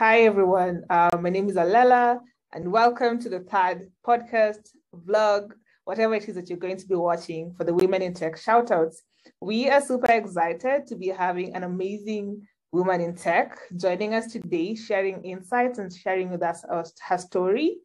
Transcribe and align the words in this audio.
Hi, 0.00 0.22
everyone. 0.22 0.84
Uh, 0.88 1.18
my 1.20 1.28
name 1.28 1.50
is 1.50 1.56
Allela, 1.56 2.20
and 2.54 2.72
welcome 2.72 3.20
to 3.20 3.28
the 3.28 3.40
third 3.40 3.90
podcast, 4.02 4.70
vlog, 4.94 5.50
whatever 5.84 6.14
it 6.14 6.26
is 6.26 6.36
that 6.36 6.48
you're 6.48 6.56
going 6.56 6.78
to 6.78 6.86
be 6.86 6.94
watching 6.94 7.52
for 7.54 7.64
the 7.64 7.74
Women 7.74 8.00
in 8.00 8.14
Tech 8.14 8.36
Shoutouts. 8.36 8.94
We 9.42 9.68
are 9.68 9.82
super 9.82 10.10
excited 10.10 10.86
to 10.86 10.96
be 10.96 11.08
having 11.08 11.54
an 11.54 11.64
amazing 11.64 12.40
woman 12.72 13.02
in 13.02 13.14
tech 13.14 13.58
joining 13.76 14.14
us 14.14 14.32
today, 14.32 14.74
sharing 14.74 15.22
insights 15.22 15.78
and 15.78 15.94
sharing 15.94 16.30
with 16.30 16.42
us 16.42 16.64
her 17.06 17.18
story. 17.18 17.76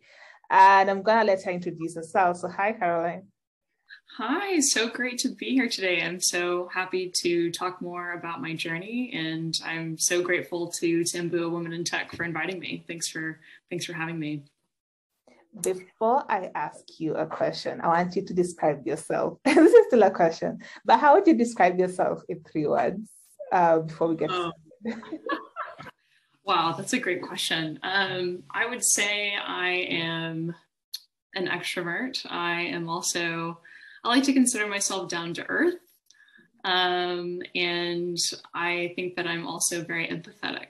And 0.49 0.89
I'm 0.89 1.01
going 1.01 1.19
to 1.19 1.25
let 1.25 1.43
her 1.43 1.51
introduce 1.51 1.95
herself. 1.97 2.37
So, 2.37 2.47
hi, 2.47 2.71
Caroline. 2.71 3.27
Hi, 4.13 4.61
so 4.61 4.87
great 4.87 5.17
to 5.19 5.29
be 5.29 5.47
here 5.47 5.67
today. 5.67 6.01
I'm 6.01 6.21
so 6.21 6.69
happy 6.73 7.11
to 7.21 7.51
talk 7.51 7.81
more 7.81 8.13
about 8.13 8.41
my 8.41 8.53
journey, 8.53 9.11
and 9.13 9.59
I'm 9.65 9.97
so 9.97 10.21
grateful 10.21 10.69
to 10.79 11.01
Timbu, 11.01 11.51
Women 11.51 11.73
in 11.73 11.83
Tech, 11.83 12.15
for 12.15 12.23
inviting 12.23 12.57
me. 12.59 12.85
Thanks 12.87 13.09
for 13.09 13.41
thanks 13.69 13.85
for 13.85 13.91
having 13.91 14.17
me. 14.17 14.43
Before 15.61 16.23
I 16.31 16.49
ask 16.55 16.97
you 16.97 17.15
a 17.15 17.25
question, 17.25 17.81
I 17.81 17.87
want 17.87 18.15
you 18.15 18.21
to 18.21 18.33
describe 18.33 18.87
yourself. 18.87 19.39
this 19.43 19.57
is 19.57 19.87
still 19.87 20.03
a 20.03 20.11
question, 20.11 20.59
but 20.85 20.99
how 20.99 21.15
would 21.15 21.27
you 21.27 21.33
describe 21.33 21.77
yourself 21.77 22.21
in 22.29 22.41
three 22.43 22.67
words 22.67 23.09
uh, 23.51 23.79
before 23.79 24.07
we 24.07 24.15
get 24.15 24.29
oh. 24.31 24.53
wow, 26.45 26.73
that's 26.77 26.93
a 26.93 26.99
great 26.99 27.21
question. 27.21 27.79
Um, 27.83 28.43
I 28.49 28.65
would 28.65 28.83
say 28.83 29.35
I 29.35 29.69
am 29.89 30.55
an 31.35 31.47
extrovert. 31.47 32.25
I 32.29 32.61
am 32.61 32.87
also 32.87 33.59
I 34.05 34.09
like 34.09 34.23
to 34.25 34.33
consider 34.33 34.67
myself 34.67 35.09
down 35.09 35.33
to 35.33 35.45
earth. 35.49 35.79
Um, 36.63 37.41
and 37.55 38.17
I 38.53 38.93
think 38.95 39.15
that 39.15 39.25
I'm 39.25 39.47
also 39.47 39.83
very 39.83 40.07
empathetic. 40.07 40.67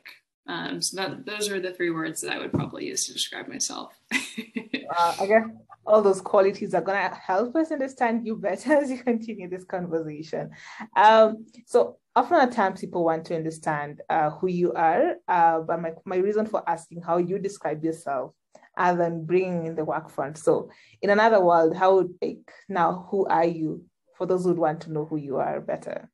Um, 0.48 0.82
so 0.82 0.98
that 0.98 1.26
those 1.26 1.50
are 1.50 1.59
the 1.59 1.74
three 1.74 1.90
words 1.90 2.22
that 2.22 2.32
I 2.32 2.38
would 2.38 2.54
probably 2.54 2.86
use 2.86 3.08
to 3.08 3.14
describe 3.14 3.50
myself. 3.50 3.94
uh, 4.14 5.16
I 5.20 5.26
guess 5.26 5.44
all 5.86 6.02
those 6.02 6.22
qualities 6.22 6.74
are 6.74 6.82
going 6.82 7.09
to 7.09 7.16
help 7.16 7.56
us 7.58 7.72
understand 7.72 8.26
you 8.26 8.38
better 8.38 8.74
as 8.82 8.90
you 8.90 9.00
continue 9.00 9.50
this 9.50 9.66
conversation. 9.66 10.52
Um, 10.96 11.46
so 11.66 11.98
often 12.16 12.40
at 12.40 12.54
times 12.54 12.80
people 12.80 13.04
want 13.04 13.26
to 13.26 13.36
understand 13.36 14.02
uh, 14.09 14.30
who 14.30 14.48
you 14.48 14.72
are, 14.74 15.16
uh, 15.28 15.59
but 15.59 15.81
my, 15.81 15.92
my 16.06 16.18
reason 16.18 16.46
for 16.46 16.68
asking 16.70 17.02
how 17.02 17.18
you 17.18 17.38
describe 17.38 17.84
yourself 17.84 18.34
and 18.78 19.00
then 19.00 19.26
bringing 19.26 19.66
in 19.66 19.76
the 19.76 19.86
work 19.86 20.09
front. 20.09 20.38
So 20.38 20.70
in 21.02 21.09
another 21.09 21.42
world, 21.42 21.76
how 21.76 21.95
would 21.95 22.16
like 22.22 22.52
now 22.68 23.08
who 23.09 23.26
are 23.26 23.45
you 23.45 23.86
for 24.18 24.26
those 24.26 24.44
who 24.44 24.54
want 24.54 24.81
to 24.81 24.92
know 24.92 25.06
who 25.06 25.18
you 25.18 25.38
are 25.38 25.59
better? 25.62 26.09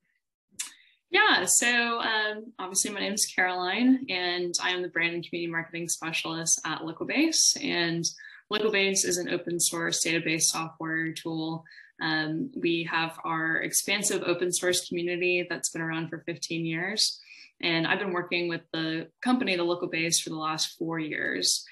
Yeah, 1.09 1.43
so 1.43 1.99
um, 1.99 2.53
obviously 2.57 2.91
my 2.91 3.01
name 3.01 3.13
is 3.13 3.25
Caroline, 3.35 4.05
and 4.09 4.53
I 4.63 4.69
am 4.69 4.81
the 4.81 4.87
brand 4.87 5.13
and 5.13 5.27
community 5.27 5.51
marketing 5.51 5.89
specialist 5.89 6.61
at 6.65 6.79
Liquibase. 6.79 7.61
And 7.61 8.05
Liquibase 8.51 9.05
is 9.05 9.17
an 9.17 9.29
open 9.29 9.59
source 9.59 10.05
database 10.05 10.43
software 10.43 11.11
tool. 11.11 11.65
Um, 12.01 12.51
we 12.55 12.87
have 12.89 13.19
our 13.25 13.57
expansive 13.57 14.23
open 14.25 14.53
source 14.53 14.87
community 14.87 15.45
that's 15.49 15.69
been 15.69 15.81
around 15.81 16.09
for 16.09 16.23
15 16.25 16.65
years. 16.65 17.19
And 17.61 17.85
I've 17.85 17.99
been 17.99 18.13
working 18.13 18.47
with 18.47 18.61
the 18.71 19.07
company, 19.21 19.57
the 19.57 19.63
Liquibase, 19.63 20.21
for 20.21 20.29
the 20.29 20.37
last 20.37 20.77
four 20.77 20.97
years. 20.97 21.65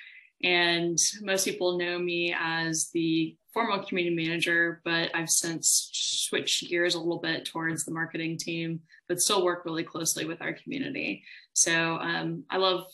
And 0.43 0.97
most 1.21 1.45
people 1.45 1.77
know 1.77 1.99
me 1.99 2.35
as 2.37 2.89
the 2.93 3.35
formal 3.53 3.83
community 3.83 4.15
manager, 4.15 4.81
but 4.85 5.09
I've 5.13 5.29
since 5.29 5.89
switched 5.93 6.69
gears 6.69 6.95
a 6.95 6.99
little 6.99 7.19
bit 7.19 7.45
towards 7.45 7.83
the 7.83 7.91
marketing 7.91 8.37
team, 8.37 8.81
but 9.07 9.19
still 9.19 9.43
work 9.43 9.65
really 9.65 9.83
closely 9.83 10.25
with 10.25 10.41
our 10.41 10.53
community. 10.53 11.23
So 11.53 11.95
um, 11.95 12.43
I 12.49 12.57
love 12.57 12.85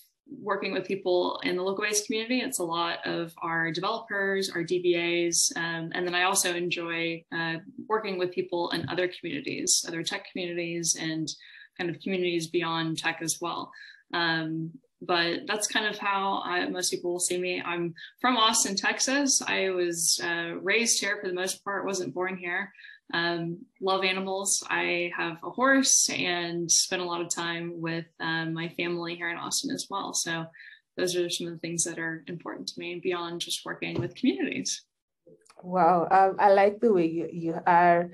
working 0.41 0.73
with 0.73 0.87
people 0.87 1.39
in 1.43 1.55
the 1.55 1.61
Liquibase 1.61 2.05
community. 2.05 2.39
It's 2.39 2.59
a 2.59 2.63
lot 2.63 3.05
of 3.05 3.33
our 3.41 3.71
developers, 3.71 4.49
our 4.49 4.63
DBAs, 4.63 5.55
um, 5.55 5.91
and 5.93 6.05
then 6.05 6.15
I 6.15 6.23
also 6.23 6.55
enjoy 6.55 7.23
uh, 7.31 7.57
working 7.87 8.17
with 8.17 8.31
people 8.31 8.71
in 8.71 8.89
other 8.89 9.07
communities, 9.07 9.85
other 9.87 10.03
tech 10.03 10.25
communities, 10.31 10.97
and 10.99 11.29
kind 11.77 11.89
of 11.89 11.99
communities 12.01 12.47
beyond 12.47 12.97
tech 12.97 13.19
as 13.21 13.39
well. 13.39 13.71
Um, 14.13 14.71
but 15.05 15.41
that's 15.47 15.67
kind 15.67 15.85
of 15.85 15.97
how 15.97 16.41
I, 16.45 16.67
most 16.67 16.91
people 16.91 17.11
will 17.11 17.19
see 17.19 17.37
me. 17.37 17.61
I'm 17.61 17.93
from 18.21 18.37
Austin, 18.37 18.75
Texas. 18.75 19.41
I 19.45 19.69
was 19.69 20.19
uh, 20.23 20.55
raised 20.61 20.99
here 20.99 21.17
for 21.21 21.27
the 21.27 21.33
most 21.33 21.63
part, 21.63 21.85
wasn't 21.85 22.13
born 22.13 22.37
here. 22.37 22.71
Um, 23.13 23.59
love 23.81 24.03
animals. 24.03 24.63
I 24.69 25.11
have 25.15 25.37
a 25.43 25.51
horse 25.51 26.09
and 26.09 26.69
spend 26.71 27.01
a 27.01 27.05
lot 27.05 27.21
of 27.21 27.29
time 27.29 27.73
with 27.75 28.05
um, 28.19 28.53
my 28.53 28.69
family 28.69 29.15
here 29.15 29.29
in 29.29 29.37
Austin 29.37 29.71
as 29.71 29.87
well. 29.89 30.13
So 30.13 30.45
those 30.97 31.15
are 31.15 31.29
some 31.29 31.47
of 31.47 31.53
the 31.53 31.59
things 31.59 31.83
that 31.83 31.99
are 31.99 32.23
important 32.27 32.67
to 32.69 32.79
me 32.79 32.99
beyond 33.01 33.41
just 33.41 33.65
working 33.65 33.99
with 33.99 34.15
communities. 34.15 34.83
Wow, 35.61 36.07
um, 36.11 36.35
I 36.39 36.51
like 36.51 36.79
the 36.79 36.93
way 36.93 37.05
you, 37.05 37.29
you 37.31 37.59
are 37.65 38.11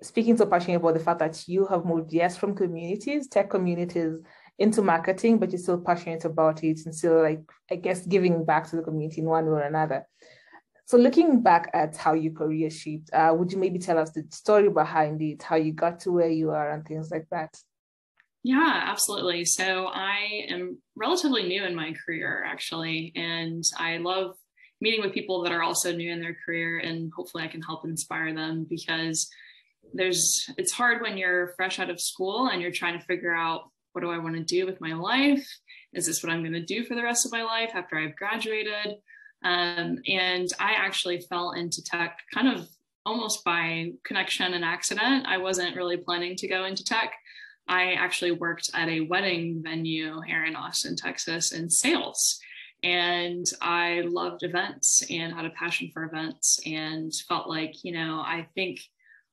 speaking 0.00 0.36
so 0.36 0.46
passionately 0.46 0.76
about 0.76 0.94
the 0.94 1.04
fact 1.04 1.20
that 1.20 1.48
you 1.48 1.66
have 1.66 1.84
moved, 1.84 2.12
yes, 2.12 2.36
from 2.36 2.54
communities, 2.54 3.28
tech 3.28 3.50
communities, 3.50 4.18
into 4.62 4.80
marketing, 4.80 5.38
but 5.38 5.50
you're 5.50 5.58
still 5.58 5.80
passionate 5.80 6.24
about 6.24 6.62
it 6.62 6.80
and 6.84 6.94
still 6.94 7.20
like, 7.20 7.42
I 7.70 7.76
guess, 7.76 8.06
giving 8.06 8.44
back 8.44 8.68
to 8.70 8.76
the 8.76 8.82
community 8.82 9.20
in 9.20 9.26
one 9.26 9.46
way 9.46 9.52
or 9.52 9.62
another. 9.62 10.06
So 10.86 10.96
looking 10.96 11.42
back 11.42 11.70
at 11.74 11.96
how 11.96 12.14
your 12.14 12.32
career 12.32 12.70
shaped, 12.70 13.10
uh, 13.12 13.34
would 13.36 13.50
you 13.50 13.58
maybe 13.58 13.78
tell 13.78 13.98
us 13.98 14.10
the 14.10 14.24
story 14.30 14.68
behind 14.68 15.20
it, 15.20 15.42
how 15.42 15.56
you 15.56 15.72
got 15.72 16.00
to 16.00 16.12
where 16.12 16.30
you 16.30 16.50
are 16.50 16.70
and 16.70 16.86
things 16.86 17.10
like 17.10 17.26
that? 17.30 17.56
Yeah, 18.44 18.80
absolutely. 18.86 19.44
So 19.44 19.86
I 19.86 20.46
am 20.48 20.78
relatively 20.96 21.44
new 21.44 21.64
in 21.64 21.74
my 21.74 21.94
career, 22.04 22.44
actually, 22.44 23.12
and 23.16 23.64
I 23.78 23.98
love 23.98 24.34
meeting 24.80 25.00
with 25.00 25.14
people 25.14 25.42
that 25.42 25.52
are 25.52 25.62
also 25.62 25.92
new 25.92 26.12
in 26.12 26.20
their 26.20 26.36
career, 26.44 26.78
and 26.78 27.12
hopefully 27.16 27.44
I 27.44 27.48
can 27.48 27.62
help 27.62 27.84
inspire 27.84 28.34
them 28.34 28.66
because 28.68 29.28
there's 29.94 30.48
it's 30.56 30.72
hard 30.72 31.02
when 31.02 31.16
you're 31.16 31.54
fresh 31.56 31.78
out 31.78 31.90
of 31.90 32.00
school 32.00 32.48
and 32.48 32.60
you're 32.60 32.72
trying 32.72 32.98
to 32.98 33.04
figure 33.04 33.34
out 33.34 33.70
what 33.92 34.02
do 34.02 34.10
I 34.10 34.18
want 34.18 34.36
to 34.36 34.42
do 34.42 34.66
with 34.66 34.80
my 34.80 34.94
life? 34.94 35.46
Is 35.92 36.06
this 36.06 36.22
what 36.22 36.32
I'm 36.32 36.42
going 36.42 36.52
to 36.52 36.64
do 36.64 36.84
for 36.84 36.94
the 36.94 37.02
rest 37.02 37.26
of 37.26 37.32
my 37.32 37.42
life 37.42 37.70
after 37.74 37.98
I've 37.98 38.16
graduated? 38.16 38.96
Um, 39.44 39.98
and 40.06 40.48
I 40.58 40.72
actually 40.76 41.20
fell 41.20 41.52
into 41.52 41.82
tech 41.82 42.18
kind 42.32 42.48
of 42.48 42.68
almost 43.04 43.44
by 43.44 43.92
connection 44.04 44.54
and 44.54 44.64
accident. 44.64 45.26
I 45.26 45.38
wasn't 45.38 45.76
really 45.76 45.96
planning 45.96 46.36
to 46.36 46.48
go 46.48 46.64
into 46.64 46.84
tech. 46.84 47.12
I 47.68 47.92
actually 47.92 48.32
worked 48.32 48.70
at 48.74 48.88
a 48.88 49.00
wedding 49.02 49.62
venue 49.62 50.20
here 50.20 50.44
in 50.44 50.56
Austin, 50.56 50.96
Texas 50.96 51.52
in 51.52 51.68
sales. 51.70 52.40
And 52.82 53.46
I 53.60 54.02
loved 54.04 54.42
events 54.42 55.04
and 55.08 55.32
had 55.32 55.44
a 55.44 55.50
passion 55.50 55.90
for 55.92 56.04
events 56.04 56.58
and 56.66 57.12
felt 57.28 57.48
like, 57.48 57.84
you 57.84 57.92
know, 57.92 58.20
I 58.20 58.48
think 58.54 58.80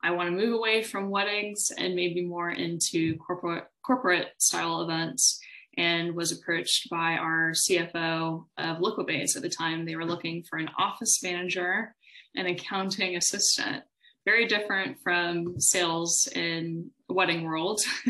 I 0.04 0.12
want 0.12 0.30
to 0.30 0.36
move 0.36 0.54
away 0.54 0.84
from 0.84 1.10
weddings 1.10 1.72
and 1.78 1.96
maybe 1.96 2.22
more 2.22 2.52
into 2.52 3.18
corporate 3.18 3.66
corporate 3.86 4.30
style 4.38 4.82
events 4.82 5.40
and 5.78 6.16
was 6.16 6.32
approached 6.32 6.90
by 6.90 7.14
our 7.14 7.52
CFO 7.52 8.46
of 8.58 8.78
Liquibase 8.78 9.36
at 9.36 9.42
the 9.42 9.50
time. 9.50 9.86
They 9.86 9.96
were 9.96 10.06
looking 10.06 10.44
for 10.44 10.58
an 10.58 10.70
office 10.78 11.22
manager 11.24 11.96
and 12.36 12.48
accounting 12.48 13.16
assistant. 13.16 13.84
Very 14.26 14.46
different 14.46 14.98
from 15.02 15.60
sales 15.60 16.28
in 16.36 16.92
wedding 17.08 17.44
world. 17.44 17.82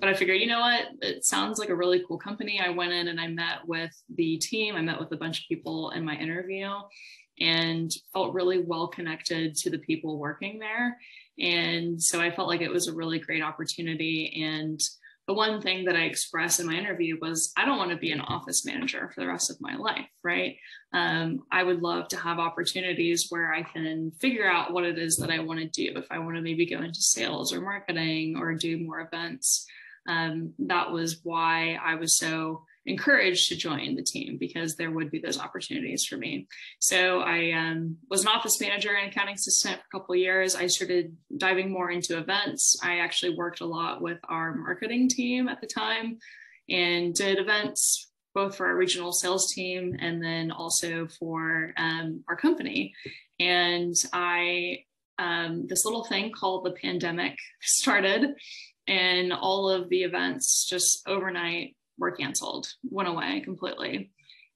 but 0.00 0.08
I 0.08 0.14
figured, 0.14 0.40
you 0.40 0.46
know 0.46 0.60
what? 0.60 0.84
It 1.02 1.24
sounds 1.24 1.58
like 1.58 1.68
a 1.68 1.74
really 1.74 2.02
cool 2.06 2.18
company. 2.18 2.60
I 2.64 2.70
went 2.70 2.92
in 2.92 3.08
and 3.08 3.20
I 3.20 3.26
met 3.26 3.66
with 3.66 3.90
the 4.14 4.38
team. 4.38 4.76
I 4.76 4.80
met 4.80 5.00
with 5.00 5.12
a 5.12 5.16
bunch 5.16 5.40
of 5.40 5.48
people 5.48 5.90
in 5.90 6.04
my 6.04 6.14
interview 6.14 6.70
and 7.40 7.90
felt 8.12 8.34
really 8.34 8.60
well 8.60 8.88
connected 8.88 9.54
to 9.56 9.70
the 9.70 9.78
people 9.78 10.18
working 10.18 10.58
there. 10.58 10.98
And 11.38 12.02
so 12.02 12.20
I 12.20 12.30
felt 12.30 12.48
like 12.48 12.60
it 12.60 12.70
was 12.70 12.88
a 12.88 12.94
really 12.94 13.18
great 13.18 13.42
opportunity. 13.42 14.42
And 14.44 14.80
the 15.28 15.34
one 15.34 15.60
thing 15.60 15.84
that 15.84 15.96
I 15.96 16.02
expressed 16.02 16.58
in 16.58 16.66
my 16.66 16.74
interview 16.74 17.16
was 17.20 17.52
I 17.56 17.64
don't 17.64 17.78
want 17.78 17.90
to 17.90 17.96
be 17.96 18.10
an 18.10 18.20
office 18.20 18.66
manager 18.66 19.10
for 19.14 19.20
the 19.20 19.28
rest 19.28 19.50
of 19.50 19.60
my 19.60 19.76
life, 19.76 20.08
right? 20.22 20.56
Um, 20.92 21.44
I 21.50 21.62
would 21.62 21.80
love 21.80 22.08
to 22.08 22.16
have 22.16 22.38
opportunities 22.38 23.26
where 23.28 23.52
I 23.52 23.62
can 23.62 24.10
figure 24.20 24.50
out 24.50 24.72
what 24.72 24.84
it 24.84 24.98
is 24.98 25.16
that 25.18 25.30
I 25.30 25.38
want 25.38 25.60
to 25.60 25.66
do. 25.66 25.96
If 25.96 26.06
I 26.10 26.18
want 26.18 26.36
to 26.36 26.42
maybe 26.42 26.66
go 26.66 26.82
into 26.82 27.00
sales 27.00 27.52
or 27.52 27.60
marketing 27.60 28.36
or 28.36 28.54
do 28.54 28.78
more 28.78 29.00
events, 29.00 29.64
um, 30.08 30.54
that 30.58 30.90
was 30.90 31.20
why 31.22 31.78
I 31.82 31.94
was 31.94 32.16
so 32.18 32.64
encouraged 32.86 33.48
to 33.48 33.56
join 33.56 33.94
the 33.94 34.02
team 34.02 34.36
because 34.38 34.74
there 34.74 34.90
would 34.90 35.10
be 35.10 35.20
those 35.20 35.38
opportunities 35.38 36.04
for 36.04 36.16
me. 36.16 36.46
So 36.80 37.20
I 37.20 37.52
um, 37.52 37.98
was 38.10 38.22
an 38.22 38.28
office 38.28 38.60
manager 38.60 38.94
and 38.94 39.10
accounting 39.10 39.34
assistant 39.34 39.76
for 39.76 39.84
a 39.86 40.00
couple 40.00 40.16
years. 40.16 40.56
I 40.56 40.66
started 40.66 41.16
diving 41.36 41.70
more 41.70 41.90
into 41.90 42.18
events. 42.18 42.76
I 42.82 42.98
actually 42.98 43.36
worked 43.36 43.60
a 43.60 43.66
lot 43.66 44.02
with 44.02 44.18
our 44.28 44.54
marketing 44.54 45.08
team 45.08 45.48
at 45.48 45.60
the 45.60 45.66
time 45.66 46.18
and 46.68 47.14
did 47.14 47.38
events 47.38 48.10
both 48.34 48.56
for 48.56 48.66
our 48.66 48.76
regional 48.76 49.12
sales 49.12 49.52
team 49.52 49.96
and 50.00 50.22
then 50.22 50.50
also 50.50 51.06
for 51.18 51.74
um, 51.76 52.24
our 52.28 52.36
company. 52.36 52.94
And 53.38 53.94
I 54.12 54.84
um, 55.18 55.66
this 55.68 55.84
little 55.84 56.04
thing 56.04 56.32
called 56.32 56.64
the 56.64 56.72
pandemic 56.72 57.36
started 57.60 58.34
and 58.88 59.32
all 59.32 59.68
of 59.68 59.88
the 59.88 60.02
events 60.02 60.66
just 60.68 61.06
overnight 61.06 61.76
were 61.98 62.12
canceled, 62.12 62.68
went 62.82 63.08
away 63.08 63.40
completely. 63.40 64.10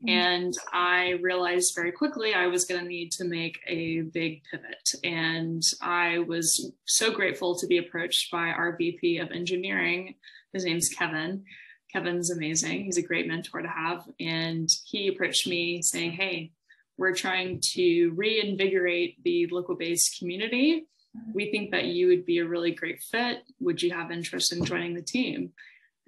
Mm-hmm. 0.05 0.09
And 0.09 0.55
I 0.73 1.19
realized 1.23 1.75
very 1.75 1.93
quickly 1.93 2.35
I 2.35 2.47
was 2.47 2.65
going 2.65 2.81
to 2.81 2.87
need 2.87 3.12
to 3.12 3.25
make 3.25 3.59
a 3.67 4.03
big 4.03 4.43
pivot. 4.50 4.91
And 5.05 5.62
I 5.81 6.19
was 6.21 6.73
so 6.87 7.11
grateful 7.11 7.56
to 7.56 7.67
be 7.67 7.79
approached 7.79 8.31
by 8.31 8.49
our 8.49 8.77
VP 8.77 9.19
of 9.19 9.31
engineering. 9.31 10.17
His 10.53 10.65
name's 10.65 10.88
Kevin. 10.88 11.44
Kevin's 11.93 12.31
amazing. 12.31 12.85
He's 12.85 12.99
a 12.99 13.03
great 13.03 13.27
mentor 13.27 13.62
to 13.62 13.69
have. 13.69 14.05
And 14.21 14.69
he 14.85 15.09
approached 15.09 15.47
me 15.47 15.81
saying, 15.81 16.12
Hey, 16.12 16.53
we're 16.99 17.15
trying 17.15 17.61
to 17.75 18.11
reinvigorate 18.15 19.23
the 19.23 19.49
Liquibase 19.53 20.19
community. 20.19 20.87
We 21.32 21.50
think 21.50 21.71
that 21.71 21.87
you 21.87 22.09
would 22.09 22.27
be 22.27 22.39
a 22.39 22.47
really 22.47 22.73
great 22.73 23.03
fit. 23.03 23.39
Would 23.61 23.82
you 23.82 23.93
have 23.93 24.11
interest 24.11 24.53
in 24.53 24.65
joining 24.65 24.94
the 24.94 25.03
team? 25.03 25.53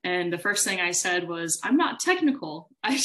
And 0.05 0.33
the 0.33 0.39
first 0.39 0.65
thing 0.65 0.81
I 0.81 0.93
said 0.93 1.29
was, 1.29 1.61
I'm 1.63 1.77
not 1.77 2.01
technical. 2.01 2.71
I, 2.85 3.01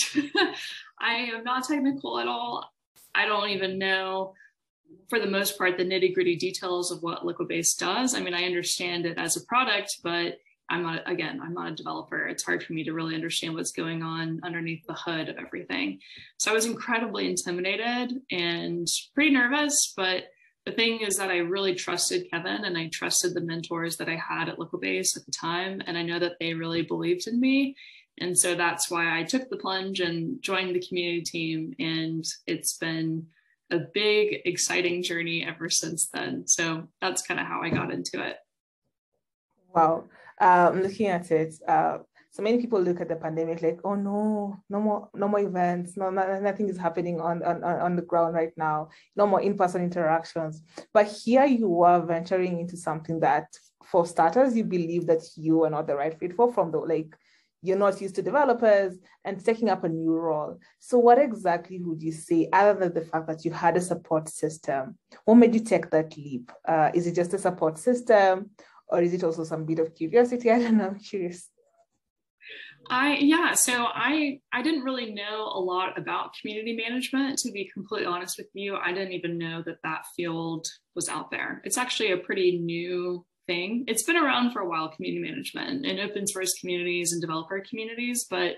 I 0.99 1.13
am 1.35 1.43
not 1.43 1.65
technical 1.65 2.19
at 2.19 2.27
all. 2.27 2.71
I 3.15 3.25
don't 3.25 3.49
even 3.49 3.77
know, 3.77 4.33
for 5.09 5.19
the 5.19 5.27
most 5.27 5.57
part, 5.57 5.77
the 5.77 5.85
nitty 5.85 6.13
gritty 6.13 6.35
details 6.35 6.91
of 6.91 7.01
what 7.01 7.23
Liquibase 7.23 7.77
does. 7.77 8.15
I 8.15 8.19
mean, 8.19 8.33
I 8.33 8.45
understand 8.45 9.05
it 9.05 9.17
as 9.17 9.35
a 9.35 9.45
product, 9.45 9.97
but 10.03 10.37
I'm 10.69 10.83
not, 10.83 11.09
again, 11.09 11.41
I'm 11.43 11.53
not 11.53 11.71
a 11.71 11.75
developer. 11.75 12.25
It's 12.25 12.43
hard 12.43 12.63
for 12.63 12.73
me 12.73 12.83
to 12.85 12.93
really 12.93 13.15
understand 13.15 13.53
what's 13.53 13.71
going 13.71 14.01
on 14.01 14.39
underneath 14.43 14.85
the 14.87 14.93
hood 14.93 15.29
of 15.29 15.37
everything. 15.37 15.99
So 16.37 16.51
I 16.51 16.53
was 16.53 16.65
incredibly 16.65 17.27
intimidated 17.27 18.13
and 18.31 18.87
pretty 19.13 19.31
nervous, 19.31 19.93
but 19.95 20.23
the 20.65 20.71
thing 20.71 21.01
is 21.01 21.17
that 21.17 21.29
I 21.29 21.37
really 21.37 21.75
trusted 21.75 22.29
Kevin 22.31 22.63
and 22.63 22.77
I 22.77 22.87
trusted 22.87 23.33
the 23.33 23.41
mentors 23.41 23.97
that 23.97 24.07
I 24.07 24.15
had 24.15 24.47
at 24.47 24.57
Liquibase 24.57 25.17
at 25.17 25.25
the 25.25 25.31
time. 25.31 25.81
And 25.85 25.97
I 25.97 26.03
know 26.03 26.19
that 26.19 26.37
they 26.39 26.53
really 26.53 26.83
believed 26.83 27.27
in 27.27 27.39
me. 27.39 27.75
And 28.19 28.37
so 28.37 28.55
that's 28.55 28.89
why 28.89 29.19
I 29.19 29.23
took 29.23 29.49
the 29.49 29.57
plunge 29.57 29.99
and 29.99 30.41
joined 30.41 30.75
the 30.75 30.85
community 30.85 31.21
team. 31.21 31.73
And 31.79 32.25
it's 32.47 32.77
been 32.77 33.27
a 33.71 33.79
big, 33.79 34.41
exciting 34.45 35.03
journey 35.03 35.43
ever 35.45 35.69
since 35.69 36.07
then. 36.07 36.47
So 36.47 36.87
that's 37.01 37.23
kind 37.23 37.39
of 37.39 37.45
how 37.45 37.61
I 37.61 37.69
got 37.69 37.91
into 37.91 38.25
it. 38.25 38.37
Wow. 39.75 40.05
Uh, 40.39 40.71
looking 40.75 41.07
at 41.07 41.29
it. 41.31 41.55
Uh, 41.67 41.99
so 42.33 42.41
many 42.41 42.57
people 42.57 42.81
look 42.81 42.99
at 42.99 43.09
the 43.09 43.15
pandemic 43.15 43.61
like, 43.61 43.79
oh 43.83 43.93
no, 43.93 44.59
no 44.67 44.81
more, 44.81 45.07
no 45.13 45.27
more 45.27 45.39
events, 45.39 45.95
no, 45.95 46.09
no 46.09 46.39
nothing 46.39 46.67
is 46.67 46.77
happening 46.79 47.21
on, 47.21 47.43
on 47.43 47.63
on 47.63 47.95
the 47.95 48.01
ground 48.01 48.33
right 48.33 48.51
now, 48.57 48.89
no 49.15 49.27
more 49.27 49.39
in-person 49.39 49.83
interactions. 49.83 50.63
But 50.93 51.07
here 51.07 51.45
you 51.45 51.83
are 51.83 52.01
venturing 52.01 52.59
into 52.59 52.75
something 52.75 53.19
that, 53.19 53.45
for 53.85 54.07
starters, 54.07 54.57
you 54.57 54.63
believe 54.63 55.05
that 55.05 55.21
you 55.35 55.63
are 55.63 55.69
not 55.69 55.85
the 55.85 55.95
right 55.95 56.17
fit 56.19 56.35
for 56.35 56.51
from 56.51 56.71
the 56.71 56.79
like 56.79 57.15
you're 57.61 57.77
not 57.77 58.01
used 58.01 58.15
to 58.15 58.23
developers 58.23 58.97
and 59.23 59.43
taking 59.43 59.69
up 59.69 59.83
a 59.83 59.89
new 59.89 60.13
role. 60.13 60.59
So, 60.79 60.97
what 60.97 61.19
exactly 61.19 61.79
would 61.81 62.01
you 62.01 62.11
say, 62.11 62.49
other 62.51 62.79
than 62.79 62.93
the 62.95 63.05
fact 63.09 63.27
that 63.27 63.45
you 63.45 63.51
had 63.51 63.77
a 63.77 63.81
support 63.81 64.27
system? 64.27 64.97
What 65.25 65.35
made 65.35 65.53
you 65.53 65.61
take 65.61 65.91
that 65.91 66.17
leap? 66.17 66.51
Uh, 66.67 66.89
is 66.95 67.05
it 67.05 67.13
just 67.13 67.33
a 67.35 67.37
support 67.37 67.77
system, 67.77 68.49
or 68.87 69.01
is 69.03 69.13
it 69.13 69.23
also 69.23 69.43
some 69.43 69.65
bit 69.65 69.77
of 69.77 69.93
curiosity? 69.93 70.51
I 70.51 70.59
don't 70.59 70.77
know. 70.77 70.87
I'm 70.87 70.99
curious. 70.99 71.47
I 72.89 73.17
yeah, 73.17 73.53
so 73.53 73.85
I 73.85 74.39
I 74.51 74.61
didn't 74.61 74.83
really 74.83 75.13
know 75.13 75.51
a 75.53 75.59
lot 75.59 75.97
about 75.97 76.33
community 76.39 76.75
management 76.75 77.39
to 77.39 77.51
be 77.51 77.69
completely 77.73 78.07
honest 78.07 78.37
with 78.37 78.47
you. 78.53 78.75
I 78.75 78.93
didn't 78.93 79.13
even 79.13 79.37
know 79.37 79.61
that 79.65 79.81
that 79.83 80.03
field 80.15 80.67
was 80.95 81.09
out 81.09 81.31
there. 81.31 81.61
It's 81.63 81.77
actually 81.77 82.11
a 82.11 82.17
pretty 82.17 82.59
new 82.59 83.25
thing. 83.47 83.85
It's 83.87 84.03
been 84.03 84.17
around 84.17 84.51
for 84.51 84.61
a 84.61 84.69
while 84.69 84.89
community 84.89 85.21
management 85.21 85.85
in 85.85 85.99
open 85.99 86.27
source 86.27 86.53
communities 86.59 87.11
and 87.11 87.21
developer 87.21 87.61
communities, 87.67 88.25
but 88.29 88.55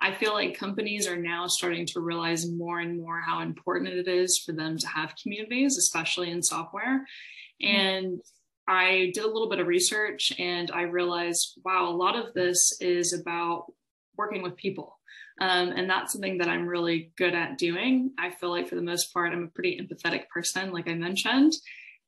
I 0.00 0.12
feel 0.12 0.34
like 0.34 0.58
companies 0.58 1.06
are 1.06 1.16
now 1.16 1.46
starting 1.46 1.86
to 1.86 2.00
realize 2.00 2.50
more 2.50 2.80
and 2.80 2.98
more 2.98 3.20
how 3.20 3.40
important 3.40 3.88
it 3.88 4.08
is 4.08 4.42
for 4.44 4.52
them 4.52 4.76
to 4.78 4.86
have 4.88 5.14
communities, 5.22 5.78
especially 5.78 6.30
in 6.30 6.42
software. 6.42 7.06
Mm-hmm. 7.62 7.76
And 7.76 8.20
I 8.68 9.12
did 9.14 9.24
a 9.24 9.28
little 9.28 9.48
bit 9.48 9.60
of 9.60 9.66
research 9.66 10.32
and 10.38 10.70
I 10.70 10.82
realized, 10.82 11.58
wow, 11.64 11.88
a 11.88 11.96
lot 11.96 12.16
of 12.16 12.34
this 12.34 12.76
is 12.80 13.12
about 13.12 13.66
working 14.16 14.42
with 14.42 14.56
people. 14.56 14.98
Um, 15.40 15.68
and 15.68 15.88
that's 15.88 16.12
something 16.12 16.38
that 16.38 16.48
I'm 16.48 16.66
really 16.66 17.12
good 17.16 17.34
at 17.34 17.58
doing. 17.58 18.12
I 18.18 18.30
feel 18.30 18.50
like 18.50 18.68
for 18.68 18.74
the 18.74 18.82
most 18.82 19.12
part, 19.12 19.32
I'm 19.32 19.44
a 19.44 19.48
pretty 19.48 19.78
empathetic 19.78 20.28
person, 20.28 20.72
like 20.72 20.88
I 20.88 20.94
mentioned. 20.94 21.52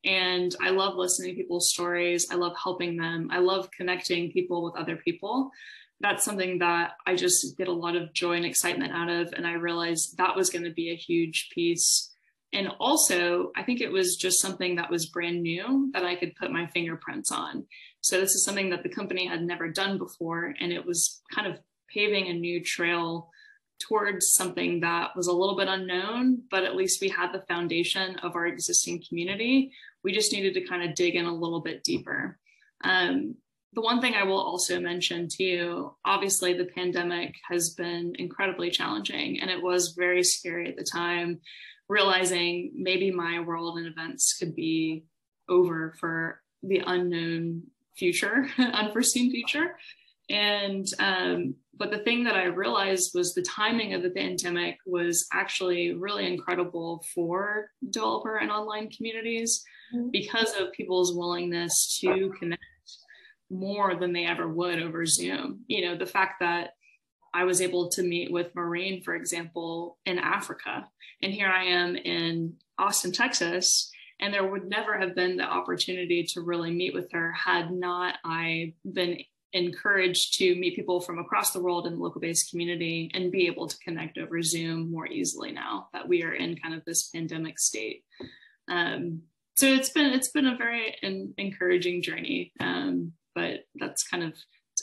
And 0.03 0.55
I 0.61 0.69
love 0.71 0.95
listening 0.95 1.31
to 1.31 1.41
people's 1.41 1.69
stories. 1.69 2.27
I 2.31 2.35
love 2.35 2.55
helping 2.61 2.97
them. 2.97 3.29
I 3.31 3.39
love 3.39 3.69
connecting 3.71 4.31
people 4.31 4.63
with 4.63 4.75
other 4.75 4.95
people. 4.95 5.51
That's 6.01 6.23
something 6.23 6.59
that 6.59 6.93
I 7.05 7.15
just 7.15 7.57
get 7.57 7.67
a 7.67 7.73
lot 7.73 7.95
of 7.95 8.13
joy 8.13 8.33
and 8.33 8.45
excitement 8.45 8.93
out 8.93 9.09
of. 9.09 9.33
And 9.33 9.45
I 9.45 9.53
realized 9.53 10.17
that 10.17 10.35
was 10.35 10.49
going 10.49 10.63
to 10.63 10.71
be 10.71 10.91
a 10.91 10.95
huge 10.95 11.49
piece 11.53 12.08
and 12.51 12.69
also, 12.79 13.51
I 13.55 13.63
think 13.63 13.79
it 13.79 13.91
was 13.91 14.15
just 14.15 14.41
something 14.41 14.75
that 14.75 14.89
was 14.89 15.05
brand 15.05 15.43
new 15.43 15.91
that 15.93 16.03
I 16.03 16.15
could 16.15 16.35
put 16.35 16.51
my 16.51 16.65
fingerprints 16.67 17.31
on. 17.31 17.65
So, 18.01 18.19
this 18.19 18.31
is 18.31 18.43
something 18.43 18.71
that 18.71 18.81
the 18.81 18.89
company 18.89 19.27
had 19.27 19.43
never 19.43 19.69
done 19.69 19.97
before. 19.97 20.55
And 20.59 20.71
it 20.71 20.85
was 20.85 21.21
kind 21.33 21.47
of 21.47 21.59
paving 21.93 22.27
a 22.27 22.33
new 22.33 22.63
trail 22.63 23.29
towards 23.79 24.33
something 24.33 24.81
that 24.81 25.15
was 25.15 25.27
a 25.27 25.33
little 25.33 25.55
bit 25.55 25.67
unknown, 25.67 26.43
but 26.49 26.63
at 26.63 26.75
least 26.75 27.01
we 27.01 27.09
had 27.09 27.31
the 27.31 27.45
foundation 27.47 28.17
of 28.17 28.35
our 28.35 28.47
existing 28.47 29.03
community. 29.07 29.71
We 30.03 30.11
just 30.11 30.33
needed 30.33 30.53
to 30.55 30.67
kind 30.67 30.83
of 30.83 30.95
dig 30.95 31.15
in 31.15 31.25
a 31.25 31.33
little 31.33 31.61
bit 31.61 31.83
deeper. 31.83 32.37
Um, 32.83 33.35
the 33.73 33.81
one 33.81 34.01
thing 34.01 34.15
I 34.15 34.23
will 34.23 34.39
also 34.39 34.79
mention 34.79 35.27
too, 35.31 35.93
obviously, 36.03 36.53
the 36.53 36.65
pandemic 36.65 37.35
has 37.47 37.75
been 37.75 38.15
incredibly 38.17 38.71
challenging 38.71 39.39
and 39.39 39.51
it 39.51 39.61
was 39.61 39.93
very 39.95 40.23
scary 40.23 40.67
at 40.67 40.75
the 40.75 40.83
time 40.83 41.39
realizing 41.89 42.71
maybe 42.75 43.11
my 43.11 43.39
world 43.39 43.77
and 43.77 43.87
events 43.87 44.37
could 44.37 44.55
be 44.55 45.03
over 45.49 45.95
for 45.99 46.41
the 46.63 46.81
unknown 46.85 47.63
future, 47.97 48.47
unforeseen 48.57 49.31
future. 49.31 49.75
And 50.29 50.85
um, 50.99 51.55
but 51.79 51.91
the 51.91 51.99
thing 51.99 52.25
that 52.25 52.35
I 52.35 52.43
realized 52.43 53.11
was 53.15 53.33
the 53.33 53.41
timing 53.41 53.93
of 53.93 54.03
the 54.03 54.09
pandemic 54.11 54.77
was 54.85 55.25
actually 55.33 55.93
really 55.93 56.27
incredible 56.27 57.03
for 57.15 57.71
developer 57.89 58.35
and 58.35 58.51
online 58.51 58.89
communities 58.89 59.63
mm-hmm. 59.95 60.09
because 60.09 60.53
of 60.59 60.73
people's 60.73 61.15
willingness 61.15 61.97
to 62.01 62.31
connect 62.37 62.61
more 63.49 63.95
than 63.95 64.13
they 64.13 64.25
ever 64.25 64.47
would 64.47 64.81
over 64.81 65.05
Zoom. 65.05 65.61
You 65.67 65.85
know, 65.85 65.97
the 65.97 66.05
fact 66.05 66.41
that 66.41 66.71
I 67.33 67.43
was 67.43 67.61
able 67.61 67.89
to 67.89 68.03
meet 68.03 68.31
with 68.31 68.55
Maureen, 68.55 69.03
for 69.03 69.15
example, 69.15 69.97
in 70.05 70.19
Africa. 70.19 70.87
And 71.21 71.33
here 71.33 71.49
I 71.49 71.65
am 71.65 71.95
in 71.95 72.55
Austin, 72.77 73.11
Texas. 73.11 73.91
And 74.19 74.33
there 74.33 74.47
would 74.47 74.69
never 74.69 74.97
have 74.97 75.15
been 75.15 75.37
the 75.37 75.43
opportunity 75.43 76.23
to 76.33 76.41
really 76.41 76.71
meet 76.71 76.93
with 76.93 77.11
her 77.13 77.31
had 77.31 77.71
not 77.71 78.15
I 78.25 78.73
been 78.91 79.19
encouraged 79.53 80.37
to 80.37 80.55
meet 80.55 80.75
people 80.75 81.01
from 81.01 81.19
across 81.19 81.51
the 81.51 81.61
world 81.61 81.87
in 81.87 81.93
the 81.93 81.99
Liquibase 81.99 82.49
community 82.49 83.09
and 83.13 83.31
be 83.31 83.47
able 83.47 83.67
to 83.67 83.77
connect 83.79 84.17
over 84.17 84.41
Zoom 84.41 84.91
more 84.91 85.07
easily 85.07 85.51
now 85.51 85.87
that 85.93 86.07
we 86.07 86.23
are 86.23 86.33
in 86.33 86.55
kind 86.57 86.75
of 86.75 86.85
this 86.85 87.09
pandemic 87.09 87.57
state. 87.57 88.03
Um, 88.69 89.23
so 89.55 89.65
it's 89.67 89.89
been 89.89 90.13
it's 90.13 90.29
been 90.29 90.45
a 90.45 90.55
very 90.55 90.95
encouraging 91.37 92.01
journey, 92.01 92.53
um, 92.59 93.13
but 93.35 93.61
that's 93.75 94.07
kind 94.07 94.23
of 94.23 94.33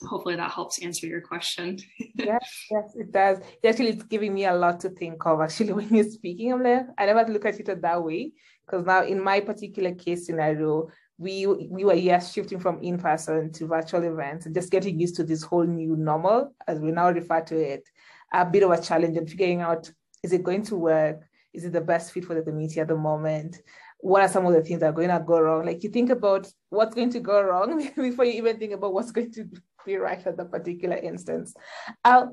hopefully 0.03 0.37
that 0.37 0.51
helps 0.51 0.79
answer 0.83 1.07
your 1.07 1.21
question. 1.21 1.79
yes, 2.15 2.67
yes, 2.71 2.95
it 2.95 3.13
does. 3.13 3.39
Actually, 3.65 3.91
it's 3.91 4.03
giving 4.05 4.35
me 4.35 4.45
a 4.45 4.55
lot 4.55 4.81
to 4.81 4.91
think 4.91 5.25
of. 5.27 5.41
Actually, 5.41 5.73
when 5.75 5.89
you're 5.89 6.05
speaking, 6.05 6.53
I'm 6.53 6.67
I 6.99 7.07
never 7.07 7.31
look 7.31 7.45
at 7.45 7.59
it 7.59 7.83
that 7.83 8.03
way 8.03 8.33
because 8.65 8.85
now 8.85 9.05
in 9.05 9.23
my 9.23 9.41
particular 9.41 9.95
case 9.95 10.27
scenario, 10.27 10.89
we 11.19 11.47
we 11.47 11.85
were 11.85 11.95
yes 11.95 12.33
shifting 12.33 12.61
from 12.61 12.83
in 12.83 12.99
person 12.99 13.53
to 13.53 13.67
virtual 13.67 14.03
events 14.03 14.47
and 14.47 14.55
just 14.55 14.71
getting 14.71 15.01
used 15.01 15.17
to 15.17 15.25
this 15.25 15.43
whole 15.43 15.65
new 15.65 15.97
normal, 15.97 16.55
as 16.67 16.79
we 16.79 16.91
now 16.91 17.11
refer 17.11 17.41
to 17.43 17.57
it. 17.57 17.89
A 18.33 18.45
bit 18.45 18.65
of 18.65 18.71
a 18.73 18.81
challenge 18.81 19.17
and 19.17 19.29
figuring 19.29 19.61
out 19.61 19.91
is 20.23 20.33
it 20.33 20.43
going 20.43 20.63
to 20.65 20.77
work? 20.77 21.23
Is 21.55 21.65
it 21.65 21.73
the 21.73 21.81
best 21.81 22.13
fit 22.13 22.25
for 22.25 22.35
the 22.35 22.43
community 22.43 22.81
at 22.81 22.89
the 22.89 22.97
moment? 22.97 23.57
what 24.01 24.23
are 24.23 24.29
some 24.29 24.47
of 24.47 24.53
the 24.53 24.63
things 24.63 24.81
that 24.81 24.91
are 24.91 24.93
going 24.93 25.09
to 25.09 25.23
go 25.27 25.41
wrong? 25.41 25.65
Like 25.65 25.83
you 25.83 25.91
think 25.91 26.11
about 26.11 26.47
what's 26.69 26.95
going 26.95 27.11
to 27.11 27.21
go 27.21 27.41
wrong 27.43 27.79
before 27.97 28.25
you 28.25 28.33
even 28.33 28.59
think 28.59 28.73
about 28.73 28.93
what's 28.93 29.13
going 29.13 29.33
to 29.33 29.49
be 29.87 29.97
right 29.97 30.25
at 30.27 30.37
the 30.37 30.45
particular 30.45 30.97
instance. 30.97 31.55
Uh, 32.05 32.27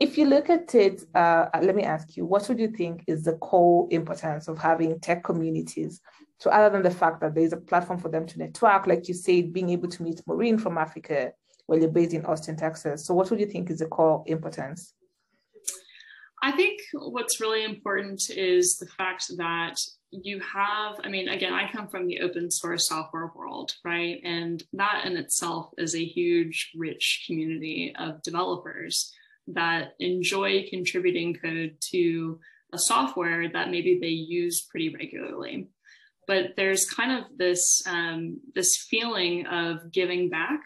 if 0.00 0.18
you 0.18 0.26
look 0.26 0.50
at 0.50 0.74
it, 0.74 1.02
uh, 1.14 1.46
let 1.62 1.76
me 1.76 1.84
ask 1.84 2.16
you, 2.16 2.26
what 2.26 2.48
would 2.48 2.58
you 2.58 2.68
think 2.68 3.04
is 3.06 3.22
the 3.22 3.34
core 3.34 3.86
importance 3.90 4.48
of 4.48 4.58
having 4.58 4.98
tech 5.00 5.22
communities? 5.22 6.00
So 6.38 6.50
other 6.50 6.70
than 6.70 6.82
the 6.82 6.90
fact 6.90 7.20
that 7.20 7.34
there 7.34 7.44
is 7.44 7.52
a 7.52 7.58
platform 7.58 7.98
for 8.00 8.08
them 8.08 8.26
to 8.26 8.38
network, 8.38 8.86
like 8.86 9.06
you 9.08 9.14
said, 9.14 9.52
being 9.52 9.70
able 9.70 9.88
to 9.88 10.02
meet 10.02 10.20
Maureen 10.26 10.58
from 10.58 10.78
Africa 10.78 11.32
while 11.66 11.78
you're 11.78 11.88
based 11.88 12.12
in 12.12 12.26
Austin, 12.26 12.56
Texas. 12.56 13.06
So 13.06 13.14
what 13.14 13.30
would 13.30 13.40
you 13.40 13.46
think 13.46 13.70
is 13.70 13.78
the 13.78 13.86
core 13.86 14.24
importance? 14.26 14.92
I 16.42 16.52
think 16.52 16.80
what's 16.92 17.40
really 17.40 17.64
important 17.64 18.20
is 18.28 18.76
the 18.76 18.86
fact 18.86 19.24
that 19.38 19.76
you 20.22 20.40
have, 20.40 21.00
I 21.02 21.08
mean, 21.08 21.28
again, 21.28 21.52
I 21.52 21.70
come 21.72 21.88
from 21.88 22.06
the 22.06 22.20
open 22.20 22.50
source 22.50 22.88
software 22.88 23.30
world, 23.34 23.72
right? 23.84 24.20
And 24.24 24.62
that 24.74 25.04
in 25.06 25.16
itself 25.16 25.70
is 25.78 25.94
a 25.94 26.04
huge, 26.04 26.70
rich 26.76 27.24
community 27.26 27.94
of 27.98 28.22
developers. 28.22 29.12
that 29.48 29.94
enjoy 29.98 30.66
contributing 30.68 31.34
code 31.34 31.76
to 31.92 32.38
a 32.72 32.78
software 32.78 33.48
that 33.50 33.70
maybe 33.70 33.98
they 34.00 34.08
use 34.08 34.62
pretty 34.62 34.94
regularly. 34.94 35.68
But 36.26 36.54
there's 36.56 36.88
kind 36.88 37.12
of 37.12 37.24
this 37.36 37.82
um, 37.86 38.40
this 38.54 38.86
feeling 38.88 39.46
of 39.46 39.92
giving 39.92 40.30
back, 40.30 40.60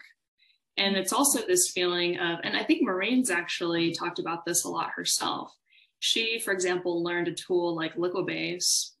and 0.77 0.95
it's 0.95 1.11
also 1.11 1.45
this 1.45 1.69
feeling 1.69 2.17
of, 2.17 2.39
and 2.43 2.55
I 2.55 2.63
think 2.63 2.81
Maureen's 2.83 3.29
actually 3.29 3.93
talked 3.93 4.19
about 4.19 4.45
this 4.45 4.63
a 4.63 4.69
lot 4.69 4.91
herself. 4.95 5.53
She, 5.99 6.39
for 6.39 6.53
example, 6.53 7.03
learned 7.03 7.27
a 7.27 7.33
tool 7.33 7.75
like 7.75 7.95
Liquibase, 7.95 8.91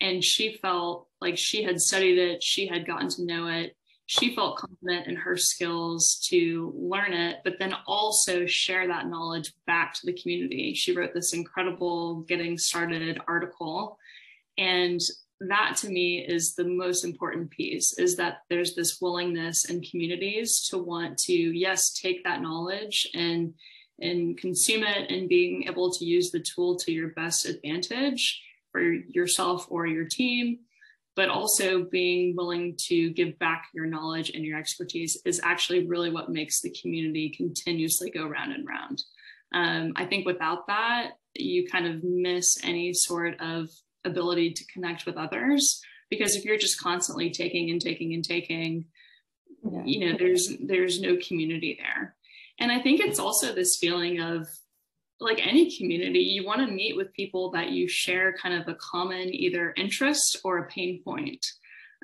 and 0.00 0.22
she 0.22 0.58
felt 0.62 1.08
like 1.20 1.36
she 1.36 1.62
had 1.62 1.80
studied 1.80 2.18
it, 2.18 2.42
she 2.42 2.66
had 2.66 2.86
gotten 2.86 3.08
to 3.08 3.24
know 3.24 3.48
it, 3.48 3.76
she 4.08 4.34
felt 4.34 4.56
confident 4.56 5.06
in 5.06 5.16
her 5.16 5.36
skills 5.36 6.18
to 6.28 6.72
learn 6.74 7.12
it, 7.12 7.40
but 7.44 7.58
then 7.58 7.74
also 7.86 8.46
share 8.46 8.88
that 8.88 9.06
knowledge 9.06 9.52
back 9.66 9.92
to 9.94 10.06
the 10.06 10.14
community. 10.14 10.72
She 10.72 10.96
wrote 10.96 11.12
this 11.12 11.34
incredible 11.34 12.22
getting 12.22 12.56
started 12.56 13.20
article. 13.28 13.98
And 14.56 14.98
that 15.40 15.76
to 15.80 15.90
me 15.90 16.24
is 16.26 16.54
the 16.54 16.64
most 16.64 17.04
important 17.04 17.50
piece 17.50 17.98
is 17.98 18.16
that 18.16 18.38
there's 18.48 18.74
this 18.74 18.98
willingness 18.98 19.66
in 19.66 19.82
communities 19.82 20.66
to 20.70 20.78
want 20.78 21.18
to, 21.18 21.32
yes, 21.34 21.92
take 21.92 22.24
that 22.24 22.40
knowledge 22.40 23.08
and 23.14 23.52
and 24.00 24.38
consume 24.38 24.84
it 24.84 25.10
and 25.10 25.28
being 25.28 25.64
able 25.68 25.92
to 25.92 26.04
use 26.04 26.30
the 26.30 26.40
tool 26.40 26.76
to 26.76 26.92
your 26.92 27.08
best 27.08 27.44
advantage 27.44 28.40
for 28.78 28.92
yourself 28.92 29.66
or 29.70 29.86
your 29.86 30.04
team 30.04 30.58
but 31.18 31.30
also 31.30 31.82
being 31.82 32.36
willing 32.36 32.76
to 32.78 33.10
give 33.10 33.36
back 33.40 33.66
your 33.74 33.86
knowledge 33.86 34.30
and 34.30 34.44
your 34.44 34.56
expertise 34.56 35.20
is 35.24 35.40
actually 35.42 35.84
really 35.84 36.12
what 36.12 36.30
makes 36.30 36.60
the 36.60 36.70
community 36.80 37.34
continuously 37.36 38.08
go 38.08 38.24
round 38.24 38.52
and 38.52 38.64
round. 38.64 39.02
Um, 39.52 39.94
I 39.96 40.04
think 40.04 40.26
without 40.26 40.68
that, 40.68 41.14
you 41.34 41.66
kind 41.66 41.88
of 41.88 42.04
miss 42.04 42.56
any 42.62 42.92
sort 42.94 43.34
of 43.40 43.68
ability 44.04 44.52
to 44.52 44.64
connect 44.72 45.06
with 45.06 45.16
others 45.16 45.80
because 46.08 46.36
if 46.36 46.44
you're 46.44 46.56
just 46.56 46.80
constantly 46.80 47.30
taking 47.30 47.68
and 47.70 47.80
taking 47.80 48.14
and 48.14 48.22
taking, 48.22 48.84
yeah. 49.68 49.82
you 49.84 50.06
know, 50.08 50.16
there's 50.16 50.52
there's 50.60 51.00
no 51.00 51.16
community 51.16 51.80
there. 51.82 52.14
And 52.60 52.70
I 52.70 52.80
think 52.80 53.00
it's 53.00 53.18
also 53.18 53.52
this 53.52 53.76
feeling 53.80 54.20
of 54.20 54.46
like 55.20 55.44
any 55.44 55.76
community, 55.76 56.20
you 56.20 56.44
want 56.44 56.60
to 56.60 56.72
meet 56.72 56.96
with 56.96 57.12
people 57.12 57.50
that 57.50 57.70
you 57.70 57.88
share 57.88 58.34
kind 58.40 58.60
of 58.60 58.68
a 58.68 58.76
common 58.76 59.34
either 59.34 59.74
interest 59.76 60.38
or 60.44 60.58
a 60.58 60.68
pain 60.68 61.02
point. 61.02 61.44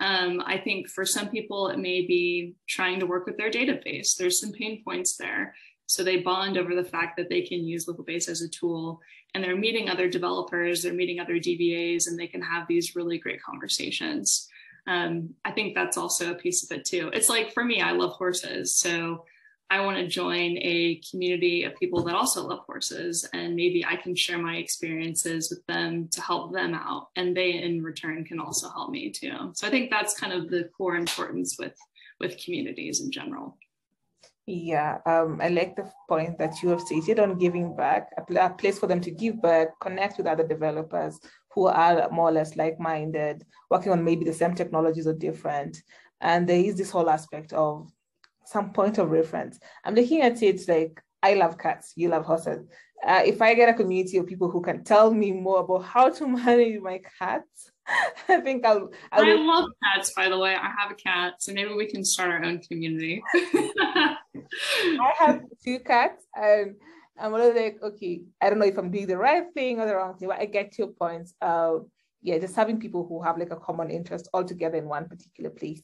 Um, 0.01 0.43
I 0.45 0.59
think 0.59 0.89
for 0.89 1.05
some 1.05 1.29
people, 1.29 1.69
it 1.69 1.79
may 1.79 2.05
be 2.05 2.55
trying 2.69 2.99
to 3.01 3.07
work 3.07 3.27
with 3.27 3.37
their 3.37 3.51
database. 3.51 4.17
There's 4.17 4.41
some 4.41 4.53
pain 4.53 4.83
points 4.85 5.17
there. 5.17 5.55
So 5.87 6.03
they 6.03 6.19
bond 6.19 6.59
over 6.59 6.75
the 6.75 6.85
fact 6.85 7.17
that 7.17 7.29
they 7.29 7.43
can 7.43 7.65
use 7.65 7.87
Liquibase 7.87 8.29
as 8.29 8.43
a 8.43 8.49
tool 8.49 9.01
and 9.35 9.45
they're 9.45 9.57
meeting 9.57 9.89
other 9.89 10.09
developers, 10.09 10.83
they're 10.83 10.95
meeting 10.95 11.21
other 11.21 11.35
DBAs, 11.35 12.07
and 12.07 12.19
they 12.19 12.29
can 12.29 12.41
have 12.41 12.67
these 12.69 12.95
really 12.95 13.19
great 13.19 13.43
conversations. 13.43 14.49
Um, 14.87 15.35
I 15.45 15.51
think 15.51 15.75
that's 15.75 15.97
also 15.97 16.31
a 16.31 16.37
piece 16.37 16.63
of 16.63 16.77
it 16.77 16.85
too. 16.85 17.11
It's 17.13 17.29
like 17.29 17.53
for 17.53 17.65
me, 17.65 17.81
I 17.81 17.93
love 17.93 18.13
horses. 18.13 18.77
So 18.77 19.25
I 19.71 19.81
want 19.81 19.97
to 19.99 20.07
join 20.07 20.59
a 20.59 21.01
community 21.11 21.65
of 21.65 21.75
people 21.77 22.05
that 22.05 22.15
also 22.15 22.47
love 22.47 22.61
horses, 22.67 23.29
and 23.33 23.57
maybe 23.57 23.85
I 23.85 23.97
can 23.97 24.15
share 24.15 24.39
my 24.39 24.57
experiences 24.57 25.51
with 25.51 25.65
them 25.67 26.09
to 26.13 26.21
help 26.21 26.53
them 26.53 26.75
out, 26.75 27.09
and 27.17 27.37
they 27.37 27.55
in 27.55 27.83
return 27.83 28.25
can 28.25 28.39
also 28.39 28.69
help 28.69 28.91
me 28.91 29.11
too. 29.11 29.51
So 29.55 29.67
I 29.67 29.71
think 29.71 29.91
that's 29.91 30.19
kind 30.19 30.33
of 30.33 30.51
the 30.51 30.71
core 30.77 30.97
importance 30.97 31.57
with 31.59 31.77
with 32.21 32.39
communities 32.43 33.01
in 33.01 33.11
general. 33.11 33.59
Yeah, 34.47 34.99
um, 35.07 35.41
I 35.43 35.49
like 35.49 35.75
the 35.75 35.91
point 36.07 36.39
that 36.39 36.63
you 36.63 36.69
have 36.69 36.83
stated 36.83 37.19
on 37.19 37.39
giving 37.39 37.75
back, 37.75 38.11
a, 38.19 38.35
a 38.35 38.51
place 38.51 38.79
for 38.79 38.87
them 38.87 39.01
to 39.01 39.11
give 39.11 39.41
back, 39.41 39.69
connect 39.81 40.19
with 40.19 40.27
other 40.27 40.47
developers 40.47 41.19
who 41.55 41.67
are 41.67 42.11
more 42.11 42.29
or 42.29 42.33
less 42.33 42.55
like-minded, 42.55 43.45
working 43.71 43.93
on 43.93 44.05
maybe 44.05 44.25
the 44.25 44.35
same 44.35 44.55
technologies 44.55 45.07
or 45.07 45.15
different. 45.15 45.83
And 46.21 46.47
there 46.47 46.59
is 46.59 46.77
this 46.77 46.91
whole 46.91 47.09
aspect 47.09 47.55
of 47.55 47.91
some 48.47 48.73
point 48.73 48.99
of 48.99 49.11
reference. 49.11 49.59
I'm 49.85 49.95
looking 49.95 50.23
at 50.23 50.43
it 50.43 50.69
like 50.69 51.01
I 51.23 51.35
love 51.35 51.59
cats, 51.59 51.93
you 51.97 52.09
love 52.09 52.25
horses. 52.25 52.67
Uh, 53.07 53.23
if 53.25 53.43
I 53.43 53.55
get 53.55 53.69
a 53.69 53.75
community 53.75 54.17
of 54.17 54.27
people 54.27 54.51
who 54.51 54.63
can 54.63 54.83
tell 54.83 55.13
me 55.13 55.33
more 55.33 55.61
about 55.61 55.85
how 55.85 56.11
to 56.11 56.27
manage 56.45 56.81
my 56.81 57.01
cats, 57.19 57.71
I 58.29 58.41
think 58.41 58.65
I'll, 58.65 58.91
I'll. 59.13 59.25
I 59.25 59.35
love 59.35 59.69
cats, 59.83 60.13
by 60.15 60.29
the 60.29 60.39
way. 60.39 60.55
I 60.55 60.71
have 60.79 60.91
a 60.91 60.95
cat, 60.95 61.35
so 61.39 61.53
maybe 61.53 61.75
we 61.75 61.87
can 61.87 62.05
start 62.05 62.31
our 62.31 62.45
own 62.45 62.61
community. 62.61 63.23
I 63.35 64.17
have 65.19 65.43
two 65.63 65.81
cats, 65.81 66.25
and 66.35 66.77
I'm 67.19 67.33
like, 67.33 67.79
okay, 67.83 68.23
I 68.41 68.49
don't 68.49 68.59
know 68.59 68.67
if 68.67 68.79
I'm 68.79 68.91
doing 68.91 69.07
the 69.07 69.19
right 69.19 69.45
thing 69.53 69.81
or 69.81 69.87
the 69.87 69.97
wrong 69.97 70.17
thing, 70.17 70.29
but 70.29 70.39
I 70.39 70.47
get 70.47 70.79
your 70.79 70.89
point. 70.89 71.31
Uh, 71.41 71.81
yeah, 72.23 72.39
just 72.39 72.57
having 72.57 72.81
people 72.81 73.07
who 73.07 73.23
have 73.23 73.37
like 73.37 73.51
a 73.51 73.57
common 73.57 73.91
interest 73.91 74.29
all 74.33 74.45
together 74.45 74.79
in 74.79 74.89
one 74.89 75.07
particular 75.09 75.51
place. 75.51 75.83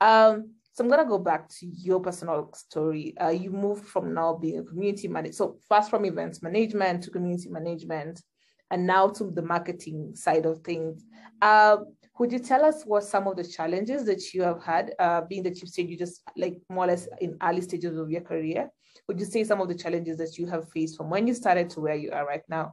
Um, 0.00 0.54
so 0.80 0.84
I'm 0.84 0.90
going 0.90 1.04
to 1.04 1.10
go 1.10 1.18
back 1.18 1.46
to 1.58 1.66
your 1.66 2.00
personal 2.00 2.50
story. 2.54 3.14
Uh, 3.20 3.28
you 3.28 3.50
moved 3.50 3.84
from 3.84 4.14
now 4.14 4.32
being 4.32 4.60
a 4.60 4.62
community 4.62 5.08
manager, 5.08 5.34
so 5.34 5.58
first 5.68 5.90
from 5.90 6.06
events 6.06 6.42
management 6.42 7.04
to 7.04 7.10
community 7.10 7.50
management, 7.50 8.22
and 8.70 8.86
now 8.86 9.08
to 9.08 9.30
the 9.30 9.42
marketing 9.42 10.12
side 10.14 10.46
of 10.46 10.60
things. 10.60 11.04
Uh, 11.42 11.76
could 12.16 12.32
you 12.32 12.38
tell 12.38 12.64
us 12.64 12.84
what 12.84 13.04
some 13.04 13.26
of 13.26 13.36
the 13.36 13.44
challenges 13.44 14.06
that 14.06 14.32
you 14.32 14.42
have 14.42 14.62
had, 14.62 14.94
uh, 14.98 15.20
being 15.20 15.42
that 15.42 15.60
you 15.60 15.68
said 15.68 15.90
you 15.90 15.98
just 15.98 16.22
like 16.34 16.56
more 16.70 16.84
or 16.84 16.88
less 16.88 17.06
in 17.20 17.36
early 17.42 17.60
stages 17.60 17.98
of 17.98 18.10
your 18.10 18.22
career? 18.22 18.70
Would 19.06 19.20
you 19.20 19.26
say 19.26 19.44
some 19.44 19.60
of 19.60 19.68
the 19.68 19.74
challenges 19.74 20.16
that 20.16 20.38
you 20.38 20.46
have 20.46 20.70
faced 20.70 20.96
from 20.96 21.10
when 21.10 21.26
you 21.26 21.34
started 21.34 21.68
to 21.70 21.80
where 21.80 21.94
you 21.94 22.10
are 22.12 22.26
right 22.26 22.42
now? 22.48 22.72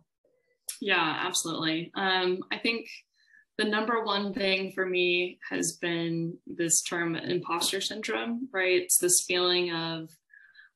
Yeah, 0.80 1.24
absolutely. 1.26 1.92
Um, 1.94 2.40
I 2.54 2.58
think 2.58 2.88
the 3.58 3.66
number 3.66 4.04
one 4.04 4.34
thing 4.34 4.72
for 4.72 4.86
me 4.86 5.40
has 5.50 5.74
been 5.74 6.38
this 6.46 6.82
term 6.82 7.16
imposter 7.16 7.82
syndrome, 7.82 8.48
right? 8.54 8.82
It's 8.82 8.98
this 8.98 9.22
feeling 9.22 9.74
of, 9.74 10.10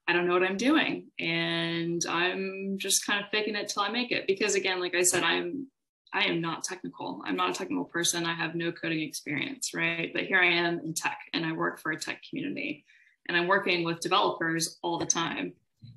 I 0.07 0.13
don't 0.13 0.27
know 0.27 0.33
what 0.33 0.43
I'm 0.43 0.57
doing. 0.57 1.07
And 1.19 2.03
I'm 2.09 2.77
just 2.77 3.05
kind 3.05 3.23
of 3.23 3.29
faking 3.29 3.55
it 3.55 3.69
till 3.69 3.83
I 3.83 3.89
make 3.89 4.11
it. 4.11 4.25
Because 4.25 4.55
again, 4.55 4.79
like 4.79 4.95
I 4.95 5.03
said, 5.03 5.23
I'm 5.23 5.67
I 6.13 6.25
am 6.25 6.41
not 6.41 6.63
technical. 6.63 7.21
I'm 7.23 7.37
not 7.37 7.51
a 7.51 7.53
technical 7.53 7.85
person. 7.85 8.25
I 8.25 8.33
have 8.33 8.53
no 8.53 8.71
coding 8.71 9.01
experience, 9.01 9.73
right? 9.73 10.11
But 10.13 10.25
here 10.25 10.39
I 10.39 10.47
am 10.47 10.79
in 10.79 10.93
tech 10.93 11.17
and 11.33 11.45
I 11.45 11.53
work 11.53 11.79
for 11.79 11.91
a 11.91 11.99
tech 11.99 12.21
community 12.29 12.83
and 13.27 13.37
I'm 13.37 13.47
working 13.47 13.85
with 13.85 14.01
developers 14.01 14.77
all 14.83 14.97
the 14.97 15.05
time. 15.05 15.53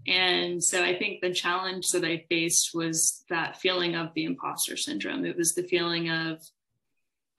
And 0.07 0.63
so 0.63 0.85
I 0.85 0.97
think 0.97 1.21
the 1.21 1.33
challenge 1.33 1.91
that 1.91 2.05
I 2.05 2.25
faced 2.29 2.71
was 2.75 3.25
that 3.29 3.61
feeling 3.61 3.97
of 3.97 4.15
the 4.15 4.25
imposter 4.25 4.77
syndrome. 4.77 5.25
It 5.25 5.37
was 5.37 5.55
the 5.55 5.65
feeling 5.65 6.11
of, 6.11 6.41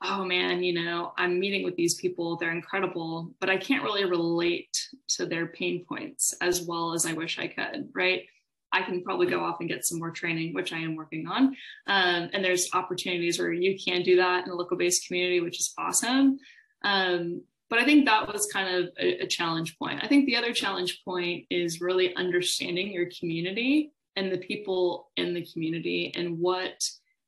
oh 0.04 0.25
man, 0.25 0.64
you 0.64 0.74
know, 0.74 1.14
I'm 1.18 1.40
meeting 1.40 1.64
with 1.64 1.75
these 1.75 1.96
people, 1.96 2.38
they're 2.38 2.52
incredible, 2.52 3.32
but 3.40 3.50
I 3.50 3.58
can't 3.58 3.84
really 3.84 4.06
relate 4.06 4.75
to 5.10 5.25
their 5.25 5.48
pain 5.48 5.86
points 5.88 6.34
as 6.42 6.62
well 6.62 6.94
as 6.94 7.06
I 7.06 7.14
wish 7.14 7.40
I 7.40 7.48
could, 7.48 7.90
right? 7.94 8.24
I 8.72 8.82
can 8.82 9.04
probably 9.04 9.28
go 9.28 9.42
off 9.42 9.62
and 9.62 9.70
get 9.70 9.86
some 9.86 10.00
more 10.00 10.12
training, 10.12 10.54
which 10.54 10.74
I 10.74 10.80
am 10.80 10.96
working 10.96 11.28
on. 11.28 11.56
Um, 11.88 12.30
and 12.34 12.44
there's 12.44 12.70
opportunities 12.74 13.40
where 13.40 13.54
you 13.54 13.78
can 13.80 14.04
do 14.04 14.18
that 14.18 14.46
in 14.46 14.52
a 14.52 14.56
Liquibase 14.56 15.08
community, 15.08 15.40
which 15.40 15.60
is 15.60 15.74
awesome. 15.78 16.38
Um, 16.84 17.42
but 17.70 17.80
I 17.80 17.86
think 17.86 18.06
that 18.06 18.32
was 18.32 18.48
kind 18.52 18.75
of 18.75 18.90
a, 19.00 19.24
a 19.24 19.28
challenge 19.28 19.78
point. 19.80 20.04
I 20.04 20.08
think 20.08 20.25
the 20.25 20.36
other 20.36 20.54
challenge 20.54 21.02
point 21.06 21.46
is 21.50 21.80
really 21.80 22.14
understanding 22.16 22.92
your 22.92 23.08
community 23.18 23.94
and 24.18 24.32
the 24.32 24.38
people 24.38 25.10
in 25.16 25.34
the 25.34 25.46
community 25.52 26.14
and 26.16 26.40
what 26.40 26.78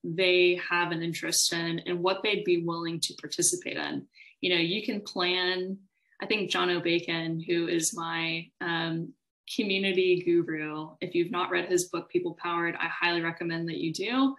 they 0.04 0.60
have 0.70 0.92
an 0.92 1.01
interest 1.01 1.54
in 1.54 1.80
and 1.86 2.01
what 2.01 2.22
they'd 2.24 2.44
be 2.44 2.63
willing 2.63 3.00
to 3.01 3.13
participate 3.16 3.77
in. 3.77 4.06
You 4.42 4.56
know, 4.56 4.62
you 4.62 4.84
can 4.84 5.01
plan. 5.01 5.77
I 6.22 6.25
think 6.25 6.51
Jono 6.51 6.82
Bacon, 6.82 7.39
who 7.39 7.68
is 7.68 7.96
my 7.96 8.48
um, 8.62 9.13
community 9.56 10.24
guru, 10.24 10.89
if 11.01 11.13
you've 11.13 11.32
not 11.32 11.51
read 11.51 11.70
his 11.70 11.86
book, 11.86 12.10
People 12.10 12.38
Powered, 12.42 12.75
I 12.75 12.88
highly 12.88 13.22
recommend 13.22 13.68
that 13.70 13.77
you 13.77 13.94
do. 13.94 14.36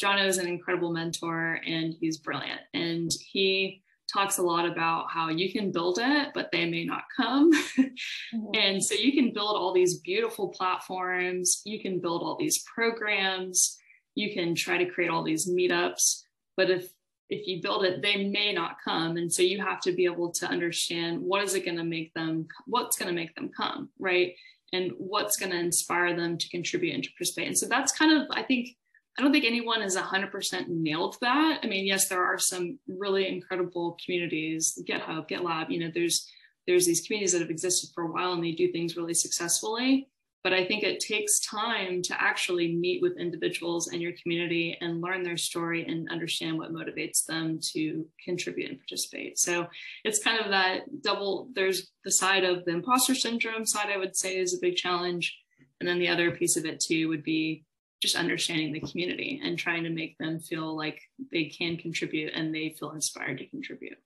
John 0.00 0.18
is 0.18 0.38
an 0.38 0.46
incredible 0.46 0.92
mentor 0.92 1.60
and 1.66 1.94
he's 1.98 2.18
brilliant. 2.18 2.60
And 2.72 3.10
he 3.20 3.82
talks 4.12 4.38
a 4.38 4.42
lot 4.42 4.64
about 4.64 5.06
how 5.10 5.28
you 5.28 5.52
can 5.52 5.70
build 5.70 5.98
it, 6.00 6.28
but 6.34 6.50
they 6.50 6.68
may 6.68 6.84
not 6.84 7.02
come. 7.16 7.52
mm-hmm. 7.78 8.50
And 8.54 8.82
so 8.82 8.94
you 8.94 9.12
can 9.12 9.32
build 9.32 9.56
all 9.56 9.72
these 9.72 9.98
beautiful 9.98 10.48
platforms, 10.48 11.62
you 11.64 11.80
can 11.80 12.00
build 12.00 12.22
all 12.22 12.36
these 12.36 12.64
programs, 12.74 13.76
you 14.18 14.34
can 14.34 14.54
try 14.54 14.76
to 14.78 14.90
create 14.90 15.10
all 15.10 15.22
these 15.22 15.48
meetups 15.48 16.22
but 16.56 16.70
if 16.70 16.88
if 17.30 17.46
you 17.46 17.60
build 17.62 17.84
it 17.84 18.02
they 18.02 18.24
may 18.24 18.52
not 18.52 18.76
come. 18.82 19.16
And 19.16 19.32
so 19.32 19.42
you 19.42 19.60
have 19.62 19.80
to 19.82 19.92
be 19.92 20.06
able 20.06 20.30
to 20.32 20.46
understand 20.46 21.20
what 21.20 21.42
is 21.42 21.54
it 21.54 21.64
going 21.64 21.76
to 21.76 21.84
make 21.84 22.12
them 22.14 22.48
what's 22.66 22.96
going 22.96 23.08
to 23.08 23.14
make 23.14 23.34
them 23.34 23.50
come 23.56 23.90
right? 23.98 24.34
And 24.72 24.92
what's 24.98 25.36
going 25.38 25.52
to 25.52 25.58
inspire 25.58 26.14
them 26.14 26.36
to 26.36 26.48
contribute 26.50 26.94
and 26.94 27.02
to 27.04 27.10
participate. 27.12 27.46
And 27.48 27.58
so 27.58 27.66
that's 27.66 27.92
kind 27.92 28.12
of 28.12 28.26
i 28.32 28.42
think 28.42 28.70
i 29.18 29.22
don't 29.22 29.32
think 29.32 29.44
anyone 29.44 29.82
has 29.82 29.96
100% 29.96 30.68
nailed 30.68 31.16
that. 31.20 31.60
I 31.62 31.66
mean 31.66 31.86
yes 31.86 32.08
there 32.08 32.24
are 32.24 32.38
some 32.38 32.78
really 32.88 33.28
incredible 33.28 33.96
communities 34.04 34.78
github 34.88 35.28
gitlab 35.28 35.70
you 35.70 35.80
know 35.80 35.90
there's 35.94 36.28
there's 36.66 36.86
these 36.86 37.02
communities 37.06 37.32
that 37.32 37.40
have 37.40 37.50
existed 37.50 37.90
for 37.94 38.04
a 38.04 38.12
while 38.12 38.32
and 38.32 38.44
they 38.44 38.52
do 38.52 38.72
things 38.72 38.96
really 38.96 39.14
successfully 39.14 40.08
but 40.44 40.52
I 40.52 40.64
think 40.64 40.82
it 40.82 41.00
takes 41.00 41.40
time 41.40 42.00
to 42.02 42.22
actually 42.22 42.74
meet 42.76 43.02
with 43.02 43.18
individuals 43.18 43.92
in 43.92 44.00
your 44.00 44.12
community 44.22 44.78
and 44.80 45.00
learn 45.00 45.22
their 45.22 45.36
story 45.36 45.84
and 45.86 46.08
understand 46.10 46.58
what 46.58 46.72
motivates 46.72 47.24
them 47.24 47.58
to 47.72 48.06
contribute 48.24 48.70
and 48.70 48.78
participate. 48.78 49.38
So 49.38 49.66
it's 50.04 50.22
kind 50.22 50.40
of 50.40 50.50
that 50.50 51.02
double, 51.02 51.48
there's 51.54 51.90
the 52.04 52.12
side 52.12 52.44
of 52.44 52.64
the 52.64 52.72
imposter 52.72 53.14
syndrome 53.14 53.66
side, 53.66 53.90
I 53.92 53.98
would 53.98 54.16
say 54.16 54.38
is 54.38 54.54
a 54.54 54.60
big 54.60 54.76
challenge. 54.76 55.36
And 55.80 55.88
then 55.88 55.98
the 55.98 56.08
other 56.08 56.30
piece 56.30 56.56
of 56.56 56.64
it 56.64 56.80
too 56.80 57.08
would 57.08 57.24
be 57.24 57.64
just 58.00 58.16
understanding 58.16 58.72
the 58.72 58.80
community 58.80 59.40
and 59.42 59.58
trying 59.58 59.82
to 59.82 59.90
make 59.90 60.16
them 60.18 60.38
feel 60.38 60.76
like 60.76 61.00
they 61.32 61.46
can 61.46 61.76
contribute 61.76 62.32
and 62.34 62.54
they 62.54 62.76
feel 62.78 62.92
inspired 62.92 63.38
to 63.38 63.46
contribute. 63.46 63.98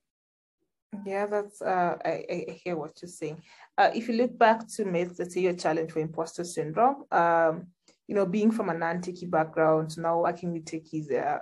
Yeah, 1.05 1.25
that's 1.25 1.61
uh, 1.61 1.97
I, 2.03 2.25
I 2.29 2.59
hear 2.63 2.75
what 2.75 3.01
you're 3.01 3.09
saying. 3.09 3.41
Uh, 3.77 3.89
if 3.95 4.07
you 4.07 4.15
look 4.15 4.37
back 4.37 4.67
to 4.67 4.85
myths, 4.85 5.17
let's 5.17 5.33
say 5.33 5.41
your 5.41 5.53
challenge 5.53 5.91
for 5.91 5.99
imposter 5.99 6.43
syndrome, 6.43 7.03
um, 7.11 7.67
you 8.07 8.13
know, 8.13 8.25
being 8.25 8.51
from 8.51 8.69
a 8.69 8.73
non-techie 8.73 9.29
background, 9.29 9.97
now 9.97 10.21
working 10.21 10.53
with 10.53 10.65
techies 10.65 11.11
uh, 11.11 11.39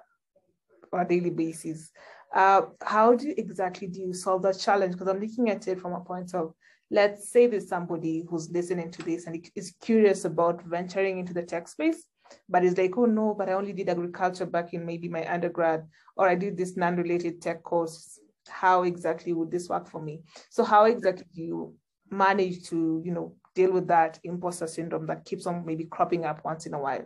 on 0.94 1.02
a 1.02 1.08
daily 1.08 1.30
basis, 1.30 1.92
uh, 2.34 2.62
how 2.82 3.14
do 3.14 3.28
you, 3.28 3.34
exactly 3.38 3.88
do 3.88 4.00
you 4.00 4.14
solve 4.14 4.42
that 4.44 4.58
challenge? 4.58 4.94
Because 4.94 5.10
I'm 5.10 5.20
looking 5.20 5.50
at 5.50 5.68
it 5.68 5.82
from 5.82 5.94
a 5.94 6.00
point 6.00 6.34
of, 6.34 6.54
let's 6.90 7.30
say 7.30 7.48
there's 7.48 7.68
somebody 7.68 8.24
who's 8.30 8.50
listening 8.50 8.92
to 8.92 9.04
this 9.04 9.28
and 9.28 9.46
is 9.56 9.76
curious 9.82 10.24
about 10.24 10.64
venturing 10.64 11.20
into 11.20 11.34
the 11.34 11.44
tech 11.44 11.68
space, 11.68 12.06
but 12.48 12.64
it's 12.64 12.78
like, 12.78 12.98
oh 12.98 13.06
no, 13.06 13.36
but 13.38 13.50
I 13.50 13.54
only 13.54 13.74
did 13.74 13.90
agriculture 13.90 14.46
back 14.46 14.74
in 14.74 14.86
maybe 14.86 15.10
my 15.10 15.30
undergrad, 15.30 15.86
or 16.16 16.30
I 16.30 16.36
did 16.36 16.56
this 16.56 16.78
non-related 16.78 17.42
tech 17.42 17.64
course. 17.64 18.20
How 18.48 18.84
exactly 18.84 19.34
would 19.34 19.52
this 19.52 19.68
work 19.68 19.90
for 19.90 20.02
me? 20.02 20.22
So 20.50 20.64
how 20.64 20.86
exactly 20.86 21.26
do 21.34 21.42
you 21.42 21.76
manage 22.12 22.68
to, 22.70 23.02
you 23.04 23.12
know, 23.12 23.36
deal 23.56 23.72
with 23.72 23.88
that 23.88 24.20
imposter 24.24 24.68
syndrome 24.68 25.08
that 25.08 25.26
keeps 25.26 25.46
on 25.46 25.66
maybe 25.66 25.86
cropping 25.86 26.26
up 26.26 26.44
once 26.44 26.66
in 26.66 26.74
a 26.74 26.80
while? 26.80 27.06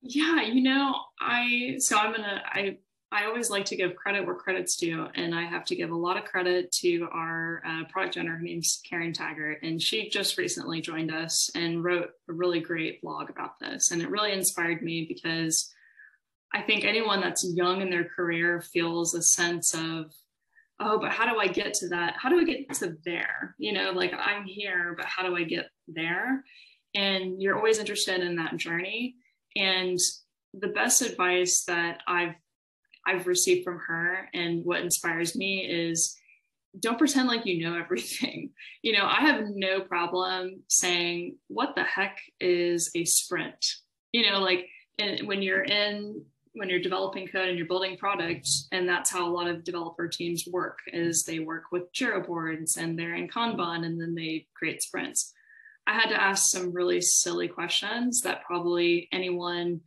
Yeah, 0.00 0.42
you 0.42 0.62
know, 0.62 0.94
I 1.20 1.76
so 1.78 1.98
I'm 1.98 2.12
gonna 2.12 2.42
I 2.46 2.78
I 3.10 3.24
always 3.24 3.48
like 3.48 3.64
to 3.66 3.76
give 3.76 3.96
credit 3.96 4.26
where 4.26 4.34
credit's 4.34 4.76
due, 4.76 5.08
and 5.14 5.34
I 5.34 5.42
have 5.44 5.64
to 5.66 5.76
give 5.76 5.90
a 5.90 5.96
lot 5.96 6.18
of 6.18 6.24
credit 6.24 6.70
to 6.72 7.08
our 7.12 7.62
uh, 7.66 7.84
product 7.90 8.18
owner. 8.18 8.36
Her 8.36 8.42
name's 8.42 8.80
Karen 8.88 9.14
Taggart, 9.14 9.62
and 9.62 9.80
she 9.80 10.10
just 10.10 10.36
recently 10.36 10.80
joined 10.80 11.12
us 11.12 11.50
and 11.54 11.82
wrote 11.82 12.10
a 12.28 12.32
really 12.32 12.60
great 12.60 13.00
blog 13.00 13.30
about 13.30 13.58
this. 13.58 13.90
And 13.90 14.02
it 14.02 14.10
really 14.10 14.32
inspired 14.32 14.82
me 14.82 15.06
because 15.08 15.72
I 16.52 16.62
think 16.62 16.84
anyone 16.84 17.20
that's 17.20 17.50
young 17.54 17.80
in 17.80 17.90
their 17.90 18.04
career 18.04 18.60
feels 18.60 19.14
a 19.14 19.22
sense 19.22 19.74
of, 19.74 20.12
oh, 20.80 20.98
but 20.98 21.12
how 21.12 21.32
do 21.32 21.38
I 21.38 21.48
get 21.48 21.74
to 21.74 21.88
that? 21.88 22.14
How 22.16 22.28
do 22.28 22.38
I 22.38 22.44
get 22.44 22.72
to 22.74 22.96
there? 23.04 23.54
You 23.58 23.72
know, 23.72 23.92
like 23.92 24.12
I'm 24.14 24.44
here, 24.44 24.94
but 24.96 25.06
how 25.06 25.22
do 25.22 25.36
I 25.36 25.44
get 25.44 25.70
there? 25.88 26.44
And 26.94 27.42
you're 27.42 27.56
always 27.56 27.78
interested 27.78 28.20
in 28.20 28.36
that 28.36 28.56
journey. 28.56 29.16
And 29.56 29.98
the 30.54 30.68
best 30.68 31.02
advice 31.02 31.64
that 31.64 32.00
I've 32.06 32.34
I've 33.06 33.26
received 33.26 33.64
from 33.64 33.78
her 33.86 34.28
and 34.34 34.64
what 34.64 34.80
inspires 34.80 35.34
me 35.34 35.64
is 35.64 36.14
don't 36.78 36.98
pretend 36.98 37.28
like 37.28 37.46
you 37.46 37.62
know 37.62 37.76
everything. 37.78 38.50
You 38.82 38.92
know, 38.92 39.04
I 39.04 39.20
have 39.20 39.44
no 39.48 39.80
problem 39.80 40.62
saying, 40.68 41.36
what 41.48 41.74
the 41.74 41.84
heck 41.84 42.18
is 42.40 42.90
a 42.94 43.04
sprint? 43.04 43.64
You 44.12 44.30
know, 44.30 44.40
like 44.40 44.66
when 45.24 45.42
you're 45.42 45.64
in, 45.64 46.24
when 46.58 46.68
you're 46.68 46.80
developing 46.80 47.26
code 47.26 47.48
and 47.48 47.56
you're 47.56 47.66
building 47.66 47.96
products, 47.96 48.68
and 48.72 48.88
that's 48.88 49.10
how 49.10 49.26
a 49.26 49.32
lot 49.32 49.48
of 49.48 49.64
developer 49.64 50.08
teams 50.08 50.44
work, 50.50 50.78
is 50.92 51.24
they 51.24 51.38
work 51.38 51.64
with 51.72 51.92
Jira 51.92 52.26
boards 52.26 52.76
and 52.76 52.98
they're 52.98 53.14
in 53.14 53.28
Kanban 53.28 53.86
and 53.86 54.00
then 54.00 54.14
they 54.14 54.46
create 54.54 54.82
sprints. 54.82 55.32
I 55.86 55.94
had 55.94 56.10
to 56.10 56.22
ask 56.22 56.42
some 56.50 56.72
really 56.72 57.00
silly 57.00 57.48
questions 57.48 58.20
that 58.22 58.42
probably 58.42 59.08
anyone 59.12 59.80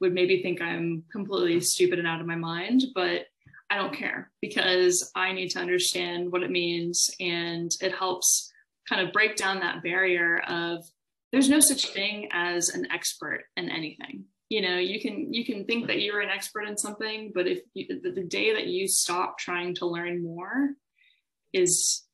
would 0.00 0.12
maybe 0.12 0.42
think 0.42 0.60
I'm 0.60 1.04
completely 1.10 1.60
stupid 1.60 1.98
and 1.98 2.06
out 2.06 2.20
of 2.20 2.26
my 2.26 2.36
mind, 2.36 2.84
but 2.94 3.26
I 3.70 3.76
don't 3.76 3.94
care 3.94 4.30
because 4.40 5.10
I 5.14 5.32
need 5.32 5.48
to 5.50 5.58
understand 5.58 6.32
what 6.32 6.42
it 6.42 6.50
means 6.50 7.10
and 7.20 7.70
it 7.80 7.94
helps 7.94 8.52
kind 8.88 9.06
of 9.06 9.12
break 9.12 9.36
down 9.36 9.60
that 9.60 9.82
barrier 9.82 10.40
of 10.48 10.84
there's 11.32 11.50
no 11.50 11.60
such 11.60 11.86
thing 11.90 12.28
as 12.32 12.70
an 12.70 12.90
expert 12.90 13.44
in 13.56 13.70
anything. 13.70 14.24
You 14.48 14.62
know, 14.62 14.78
you 14.78 15.00
can 15.00 15.32
you 15.32 15.44
can 15.44 15.64
think 15.64 15.86
that 15.88 16.00
you're 16.00 16.20
an 16.20 16.30
expert 16.30 16.62
in 16.62 16.76
something, 16.76 17.32
but 17.34 17.46
if 17.46 17.60
you, 17.74 18.00
the, 18.02 18.10
the 18.10 18.24
day 18.24 18.54
that 18.54 18.66
you 18.66 18.88
stop 18.88 19.38
trying 19.38 19.74
to 19.76 19.86
learn 19.86 20.22
more 20.22 20.70
is 21.52 22.04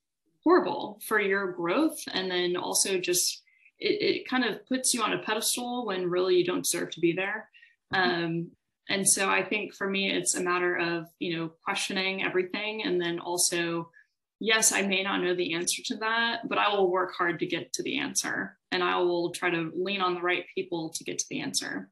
horrible 0.42 1.00
for 1.06 1.20
your 1.20 1.52
growth 1.52 1.98
and 2.12 2.30
then 2.30 2.56
also 2.56 2.98
just 2.98 3.42
it, 3.78 4.02
it 4.02 4.28
kind 4.28 4.44
of 4.44 4.66
puts 4.66 4.92
you 4.92 5.02
on 5.02 5.12
a 5.12 5.22
pedestal 5.22 5.86
when 5.86 6.10
really 6.10 6.36
you 6.36 6.44
don't 6.44 6.64
deserve 6.64 6.90
to 6.90 7.00
be 7.00 7.12
there 7.12 7.48
um, 7.94 8.50
and 8.88 9.08
so 9.08 9.30
I 9.30 9.42
think 9.42 9.74
for 9.74 9.88
me, 9.88 10.10
it's 10.10 10.34
a 10.34 10.42
matter 10.42 10.76
of, 10.76 11.06
you 11.18 11.36
know, 11.36 11.52
questioning 11.64 12.22
everything. 12.22 12.82
And 12.84 13.00
then 13.00 13.18
also, 13.18 13.90
yes, 14.40 14.72
I 14.72 14.82
may 14.82 15.02
not 15.02 15.22
know 15.22 15.34
the 15.34 15.54
answer 15.54 15.82
to 15.86 15.96
that, 15.96 16.48
but 16.48 16.58
I 16.58 16.68
will 16.68 16.90
work 16.90 17.14
hard 17.16 17.38
to 17.38 17.46
get 17.46 17.72
to 17.74 17.82
the 17.82 17.98
answer. 17.98 18.58
And 18.72 18.82
I 18.82 18.98
will 18.98 19.30
try 19.30 19.50
to 19.50 19.72
lean 19.74 20.02
on 20.02 20.14
the 20.14 20.20
right 20.20 20.44
people 20.54 20.90
to 20.90 21.04
get 21.04 21.18
to 21.18 21.24
the 21.30 21.40
answer. 21.40 21.88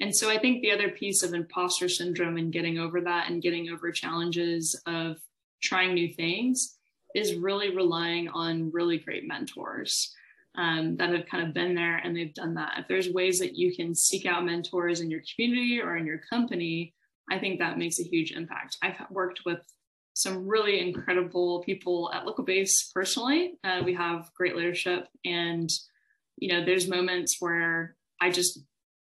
And 0.00 0.14
so 0.14 0.30
I 0.30 0.38
think 0.38 0.62
the 0.62 0.72
other 0.72 0.90
piece 0.90 1.22
of 1.22 1.34
imposter 1.34 1.88
syndrome 1.88 2.36
and 2.36 2.52
getting 2.52 2.78
over 2.78 3.00
that 3.02 3.30
and 3.30 3.42
getting 3.42 3.68
over 3.68 3.92
challenges 3.92 4.80
of 4.86 5.18
trying 5.62 5.94
new 5.94 6.12
things 6.12 6.76
is 7.14 7.34
really 7.34 7.74
relying 7.74 8.28
on 8.28 8.70
really 8.72 8.98
great 8.98 9.28
mentors 9.28 10.14
um, 10.56 10.96
that 10.96 11.10
have 11.10 11.26
kind 11.26 11.46
of 11.46 11.54
been 11.54 11.74
there 11.74 11.98
and 11.98 12.16
they've 12.16 12.34
done 12.34 12.54
that. 12.54 12.74
If 12.78 12.88
there's 12.88 13.10
ways 13.10 13.38
that 13.38 13.56
you 13.56 13.74
can 13.74 13.94
seek 13.94 14.26
out 14.26 14.44
mentors 14.44 15.00
in 15.00 15.10
your 15.10 15.22
community 15.34 15.80
or 15.80 15.96
in 15.96 16.06
your 16.06 16.20
company, 16.30 16.94
I 17.30 17.38
think 17.38 17.58
that 17.58 17.78
makes 17.78 18.00
a 18.00 18.04
huge 18.04 18.32
impact. 18.32 18.76
I've 18.82 18.96
worked 19.10 19.42
with 19.46 19.60
some 20.14 20.46
really 20.46 20.80
incredible 20.80 21.62
people 21.64 22.10
at 22.12 22.26
Liquibase 22.26 22.92
personally. 22.92 23.54
Uh, 23.64 23.82
we 23.84 23.94
have 23.94 24.30
great 24.34 24.54
leadership, 24.56 25.08
and 25.24 25.70
you 26.36 26.48
know, 26.48 26.64
there's 26.64 26.88
moments 26.88 27.36
where 27.40 27.96
I 28.20 28.30
just 28.30 28.60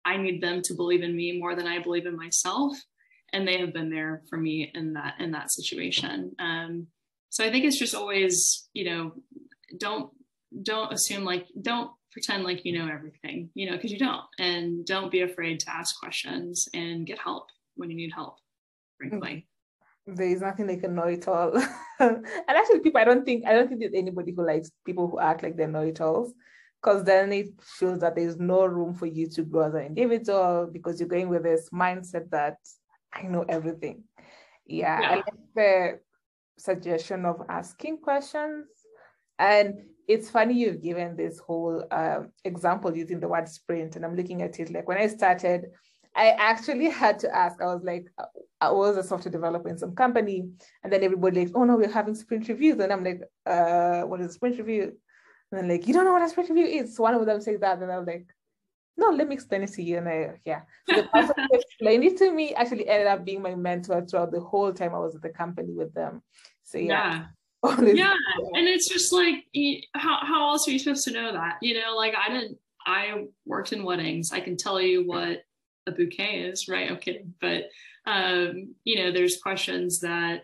I 0.07 0.17
need 0.17 0.41
them 0.41 0.61
to 0.63 0.73
believe 0.73 1.03
in 1.03 1.15
me 1.15 1.39
more 1.39 1.55
than 1.55 1.67
I 1.67 1.79
believe 1.79 2.05
in 2.05 2.15
myself, 2.15 2.77
and 3.33 3.47
they 3.47 3.57
have 3.59 3.73
been 3.73 3.89
there 3.89 4.23
for 4.29 4.37
me 4.37 4.71
in 4.73 4.93
that 4.93 5.15
in 5.19 5.31
that 5.31 5.51
situation. 5.51 6.33
Um, 6.39 6.87
so 7.29 7.43
I 7.43 7.51
think 7.51 7.65
it's 7.65 7.79
just 7.79 7.95
always 7.95 8.69
you 8.73 8.85
know 8.85 9.13
don't 9.77 10.09
don't 10.63 10.93
assume 10.93 11.25
like 11.25 11.45
don't 11.61 11.91
pretend 12.11 12.43
like 12.43 12.63
you 12.63 12.77
know 12.77 12.87
everything 12.91 13.49
you 13.53 13.69
know 13.69 13.75
because 13.75 13.91
you 13.91 13.99
don't. 13.99 14.25
And 14.39 14.85
don't 14.85 15.11
be 15.11 15.21
afraid 15.21 15.59
to 15.61 15.69
ask 15.69 15.99
questions 15.99 16.67
and 16.73 17.05
get 17.05 17.19
help 17.19 17.47
when 17.75 17.91
you 17.91 17.97
need 17.97 18.13
help 18.13 18.37
frankly. 18.97 19.47
There 20.05 20.27
is 20.27 20.41
nothing 20.41 20.67
they 20.67 20.77
can 20.77 20.95
know-it-all 20.95 21.51
and 21.99 22.25
actually 22.47 22.79
people 22.79 23.01
i 23.01 23.03
don't 23.03 23.25
think 23.25 23.45
i 23.45 23.53
don't 23.53 23.67
think 23.67 23.81
there's 23.81 23.93
anybody 23.93 24.31
who 24.31 24.45
likes 24.45 24.71
people 24.85 25.09
who 25.09 25.19
act 25.19 25.43
like 25.43 25.57
they're 25.57 25.67
know-it-alls 25.67 26.33
because 26.81 27.03
then 27.03 27.31
it 27.31 27.47
shows 27.77 27.99
that 27.99 28.15
there's 28.15 28.37
no 28.37 28.65
room 28.65 28.93
for 28.93 29.05
you 29.05 29.27
to 29.27 29.43
grow 29.43 29.67
as 29.67 29.73
an 29.73 29.85
individual 29.85 30.69
because 30.71 30.99
you're 30.99 31.09
going 31.09 31.29
with 31.29 31.43
this 31.43 31.69
mindset 31.71 32.29
that 32.29 32.57
i 33.13 33.23
know 33.23 33.43
everything 33.49 34.03
yeah, 34.65 34.99
yeah. 34.99 35.09
i 35.09 35.15
like 35.15 35.25
the 35.55 35.99
suggestion 36.57 37.25
of 37.25 37.41
asking 37.49 37.97
questions 37.97 38.67
and 39.39 39.75
it's 40.07 40.29
funny 40.29 40.53
you've 40.53 40.81
given 40.81 41.15
this 41.15 41.39
whole 41.39 41.83
uh, 41.91 42.19
example 42.45 42.95
using 42.95 43.19
the 43.19 43.27
word 43.27 43.47
sprint, 43.47 43.95
and 43.95 44.05
I'm 44.05 44.15
looking 44.15 44.41
at 44.41 44.59
it 44.59 44.71
like 44.71 44.87
when 44.87 44.97
I 44.97 45.07
started, 45.07 45.65
I 46.15 46.29
actually 46.29 46.89
had 46.89 47.19
to 47.19 47.35
ask. 47.35 47.61
I 47.61 47.65
was 47.65 47.83
like, 47.83 48.07
uh, 48.17 48.25
I 48.61 48.71
was 48.71 48.97
a 48.97 49.03
software 49.03 49.31
developer 49.31 49.69
in 49.69 49.77
some 49.77 49.95
company, 49.95 50.49
and 50.83 50.91
then 50.91 51.03
everybody 51.03 51.45
like, 51.45 51.55
oh 51.55 51.65
no, 51.65 51.75
we're 51.75 51.91
having 51.91 52.15
sprint 52.15 52.47
reviews, 52.47 52.79
and 52.79 52.91
I'm 52.91 53.03
like, 53.03 53.21
uh, 53.45 54.03
what 54.03 54.21
is 54.21 54.27
a 54.27 54.33
sprint 54.33 54.57
review? 54.57 54.93
And 55.51 55.61
then 55.61 55.69
like, 55.69 55.87
you 55.87 55.93
don't 55.93 56.05
know 56.05 56.13
what 56.13 56.21
a 56.21 56.29
sprint 56.29 56.49
review 56.49 56.65
is. 56.65 56.95
So 56.95 57.03
one 57.03 57.13
of 57.13 57.25
them 57.25 57.41
said 57.41 57.61
that, 57.61 57.81
and 57.81 57.91
I 57.91 57.97
was 57.97 58.07
like, 58.07 58.27
no, 58.97 59.09
let 59.09 59.27
me 59.27 59.35
explain 59.35 59.63
it 59.63 59.71
to 59.73 59.83
you. 59.83 59.97
And 59.97 60.09
I, 60.09 60.31
yeah, 60.43 60.61
so 60.89 61.01
the 61.01 61.07
person 61.07 61.35
who 61.37 61.47
explained 61.57 62.03
it 62.03 62.17
to 62.17 62.31
me 62.31 62.53
actually 62.55 62.87
ended 62.87 63.07
up 63.07 63.23
being 63.23 63.41
my 63.41 63.55
mentor 63.55 64.05
throughout 64.05 64.31
the 64.31 64.39
whole 64.39 64.73
time 64.73 64.95
I 64.95 64.99
was 64.99 65.15
at 65.15 65.21
the 65.21 65.29
company 65.29 65.73
with 65.73 65.93
them. 65.93 66.23
So 66.63 66.79
yeah. 66.79 66.85
yeah 66.85 67.25
yeah 67.81 68.13
and 68.53 68.67
it's 68.67 68.87
just 68.87 69.11
like 69.11 69.45
how, 69.95 70.19
how 70.21 70.49
else 70.49 70.67
are 70.67 70.71
you 70.71 70.79
supposed 70.79 71.03
to 71.03 71.11
know 71.11 71.33
that 71.33 71.57
you 71.61 71.73
know 71.73 71.95
like 71.95 72.13
i 72.15 72.29
didn't 72.29 72.57
i 72.85 73.25
worked 73.45 73.73
in 73.73 73.83
weddings 73.83 74.31
i 74.31 74.39
can 74.39 74.55
tell 74.55 74.79
you 74.79 75.05
what 75.07 75.41
a 75.87 75.91
bouquet 75.91 76.41
is 76.41 76.67
right 76.67 76.89
i'm 76.89 76.97
kidding 76.97 77.33
but 77.41 77.63
um 78.05 78.75
you 78.83 78.97
know 78.97 79.11
there's 79.11 79.41
questions 79.41 79.99
that 80.01 80.43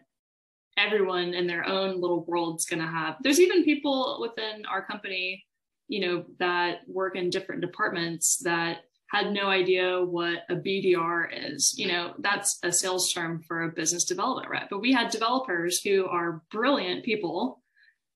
everyone 0.77 1.33
in 1.33 1.47
their 1.47 1.65
own 1.65 2.01
little 2.01 2.25
world's 2.25 2.65
going 2.65 2.81
to 2.81 2.87
have 2.87 3.15
there's 3.21 3.39
even 3.39 3.63
people 3.63 4.17
within 4.21 4.65
our 4.65 4.85
company 4.85 5.45
you 5.87 5.99
know 5.99 6.25
that 6.39 6.79
work 6.87 7.15
in 7.15 7.29
different 7.29 7.61
departments 7.61 8.37
that 8.37 8.79
had 9.13 9.31
no 9.31 9.47
idea 9.47 10.03
what 10.03 10.39
a 10.49 10.55
BDR 10.55 11.27
is. 11.31 11.77
You 11.77 11.87
know, 11.87 12.13
that's 12.17 12.57
a 12.63 12.71
sales 12.71 13.13
term 13.13 13.43
for 13.47 13.61
a 13.61 13.71
business 13.71 14.05
development 14.05 14.49
rep. 14.49 14.69
But 14.71 14.81
we 14.81 14.91
had 14.91 15.11
developers 15.11 15.79
who 15.79 16.07
are 16.07 16.41
brilliant 16.51 17.05
people 17.05 17.61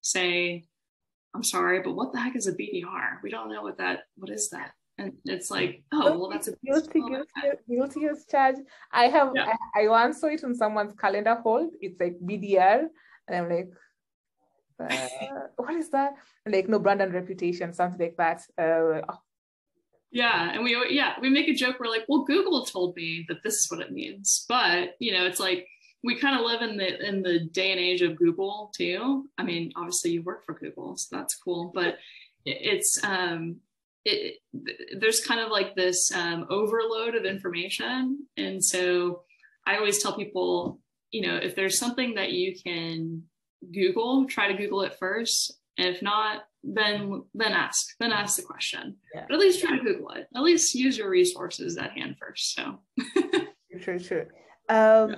say, 0.01 0.65
I'm 1.35 1.43
sorry, 1.43 1.81
but 1.83 1.93
what 1.95 2.13
the 2.13 2.19
heck 2.19 2.35
is 2.35 2.47
a 2.47 2.51
BDR? 2.51 3.21
We 3.21 3.29
don't 3.29 3.49
know 3.49 3.61
what 3.61 3.77
that, 3.77 4.05
what 4.15 4.31
is 4.31 4.49
that? 4.49 4.71
And 4.97 5.13
it's 5.25 5.51
like, 5.51 5.83
oh, 5.91 6.17
well, 6.17 6.29
that's 6.29 6.47
a 6.47 6.53
guilty, 6.65 7.01
guilty, 7.01 7.29
guilty 7.69 8.05
as 8.07 8.25
charged. 8.29 8.61
I 8.91 9.05
have, 9.05 9.31
yeah. 9.35 9.53
I, 9.75 9.83
I, 9.83 9.87
once 9.87 10.19
saw 10.19 10.27
it 10.27 10.43
on 10.43 10.55
someone's 10.55 10.93
calendar 10.93 11.35
hold. 11.35 11.73
It's 11.79 11.99
like 11.99 12.17
BDR. 12.19 12.85
And 13.27 13.37
I'm 13.37 13.49
like, 13.49 13.69
uh, 14.79 15.07
what 15.55 15.75
is 15.75 15.91
that? 15.91 16.13
Like, 16.47 16.67
no 16.67 16.79
brand 16.79 17.01
and 17.01 17.13
reputation, 17.13 17.73
something 17.73 17.99
like 17.99 18.17
that. 18.17 18.41
Uh, 18.57 19.01
oh. 19.07 19.19
Yeah, 20.09 20.51
and 20.53 20.63
we 20.63 20.75
yeah 20.89 21.15
we 21.21 21.29
make 21.29 21.49
a 21.49 21.53
joke. 21.53 21.75
We're 21.79 21.91
like, 21.91 22.05
well, 22.07 22.23
Google 22.23 22.65
told 22.65 22.95
me 22.95 23.25
that 23.27 23.43
this 23.43 23.55
is 23.55 23.69
what 23.69 23.81
it 23.81 23.91
means, 23.91 24.45
but 24.47 24.95
you 24.99 25.11
know, 25.11 25.25
it's 25.25 25.39
like 25.39 25.67
we 26.01 26.15
kind 26.15 26.39
of 26.39 26.45
live 26.45 26.61
in 26.61 26.77
the 26.77 27.07
in 27.07 27.21
the 27.21 27.39
day 27.51 27.71
and 27.71 27.79
age 27.79 28.01
of 28.01 28.15
Google 28.15 28.71
too. 28.75 29.27
I 29.37 29.43
mean, 29.43 29.73
obviously 29.75 30.11
you 30.11 30.23
work 30.23 30.45
for 30.45 30.53
Google, 30.53 30.95
so 30.95 31.17
that's 31.17 31.35
cool, 31.35 31.71
but 31.75 31.97
it's 32.45 33.03
um 33.03 33.57
it, 34.07 34.99
there's 34.99 35.23
kind 35.23 35.41
of 35.41 35.51
like 35.51 35.75
this 35.75 36.11
um, 36.13 36.45
overload 36.49 37.15
of 37.15 37.25
information, 37.25 38.25
and 38.37 38.63
so 38.63 39.23
I 39.65 39.77
always 39.77 40.01
tell 40.01 40.15
people, 40.15 40.79
you 41.11 41.27
know, 41.27 41.35
if 41.35 41.55
there's 41.55 41.77
something 41.77 42.15
that 42.15 42.31
you 42.31 42.55
can 42.55 43.23
Google, 43.73 44.25
try 44.25 44.51
to 44.51 44.57
Google 44.57 44.81
it 44.83 44.95
first. 44.97 45.59
And 45.77 45.89
if 45.89 46.01
not, 46.01 46.43
then 46.63 47.23
then 47.33 47.53
ask, 47.53 47.95
then 47.99 48.11
ask 48.11 48.37
the 48.37 48.43
question. 48.43 48.95
Yeah. 49.13 49.25
But 49.27 49.35
at 49.35 49.39
least 49.39 49.61
try 49.61 49.77
to 49.77 49.83
Google 49.83 50.11
it. 50.11 50.27
At 50.35 50.41
least 50.41 50.73
use 50.73 50.97
your 50.97 51.09
resources 51.09 51.77
at 51.77 51.91
hand 51.91 52.15
first. 52.19 52.55
So 52.55 52.79
true, 53.81 53.99
true. 53.99 54.25
Um, 54.69 55.09
yeah. 55.09 55.15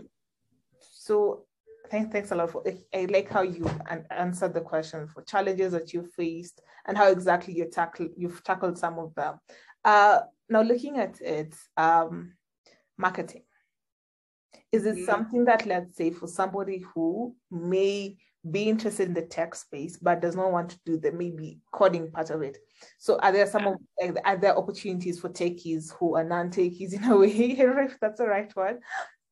So 0.80 1.46
thanks, 1.90 2.12
thanks 2.12 2.32
a 2.32 2.36
lot 2.36 2.52
for. 2.52 2.64
I 2.94 3.06
like 3.06 3.30
how 3.30 3.42
you 3.42 3.70
answered 4.12 4.54
the 4.54 4.62
question 4.62 5.08
for 5.08 5.22
challenges 5.24 5.74
that 5.74 5.94
you 5.94 6.04
faced 6.04 6.62
and 6.86 6.98
how 6.98 7.08
exactly 7.10 7.54
you 7.54 7.66
tackle 7.66 8.08
you've 8.16 8.44
tackled 8.44 8.78
some 8.78 9.00
of 9.00 9.14
them. 9.16 9.40
Uh, 9.84 10.22
now 10.50 10.62
looking 10.62 10.98
at 10.98 11.20
it, 11.22 11.56
um, 11.78 12.34
marketing. 12.98 13.44
Is 14.72 14.86
it 14.86 14.96
mm-hmm. 14.96 15.06
something 15.06 15.46
that, 15.46 15.66
let's 15.66 15.96
say, 15.96 16.12
for 16.12 16.28
somebody 16.28 16.84
who 16.94 17.36
may 17.50 18.18
be 18.52 18.70
interested 18.70 19.08
in 19.08 19.14
the 19.14 19.22
tech 19.22 19.54
space 19.54 19.98
but 19.98 20.22
does 20.22 20.36
not 20.36 20.52
want 20.52 20.70
to 20.70 20.80
do 20.86 20.98
the 20.98 21.12
maybe 21.12 21.60
coding 21.74 22.10
part 22.10 22.30
of 22.30 22.42
it 22.42 22.58
so 22.98 23.20
are 23.20 23.34
there 23.34 23.46
some 23.46 23.68
of 23.68 23.76
are 24.24 24.38
there 24.38 24.58
opportunities 24.58 25.20
for 25.20 25.28
techies 25.30 25.92
who 26.00 26.16
are 26.16 26.24
non-techies 26.24 26.94
in 26.94 27.04
a 27.04 27.18
way 27.18 27.28
if 27.60 28.00
that's 28.00 28.20
the 28.20 28.26
right 28.26 28.56
word 28.56 28.80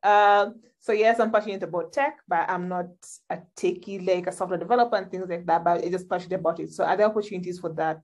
um, 0.08 0.56
so 0.80 0.92
yes 0.94 1.20
i'm 1.20 1.32
passionate 1.32 1.64
about 1.64 1.92
tech 1.92 2.18
but 2.28 2.50
i'm 2.50 2.68
not 2.68 2.88
a 3.30 3.38
techie 3.56 4.06
like 4.06 4.28
a 4.28 4.32
software 4.32 4.60
developer 4.60 4.96
and 4.96 5.10
things 5.12 5.30
like 5.30 5.46
that 5.46 5.64
but 5.64 5.84
i 5.84 5.90
just 5.90 6.10
passionate 6.10 6.40
about 6.40 6.60
it 6.60 6.72
so 6.72 6.84
are 6.84 6.98
there 6.98 7.08
opportunities 7.08 7.60
for 7.60 7.72
that 7.74 8.02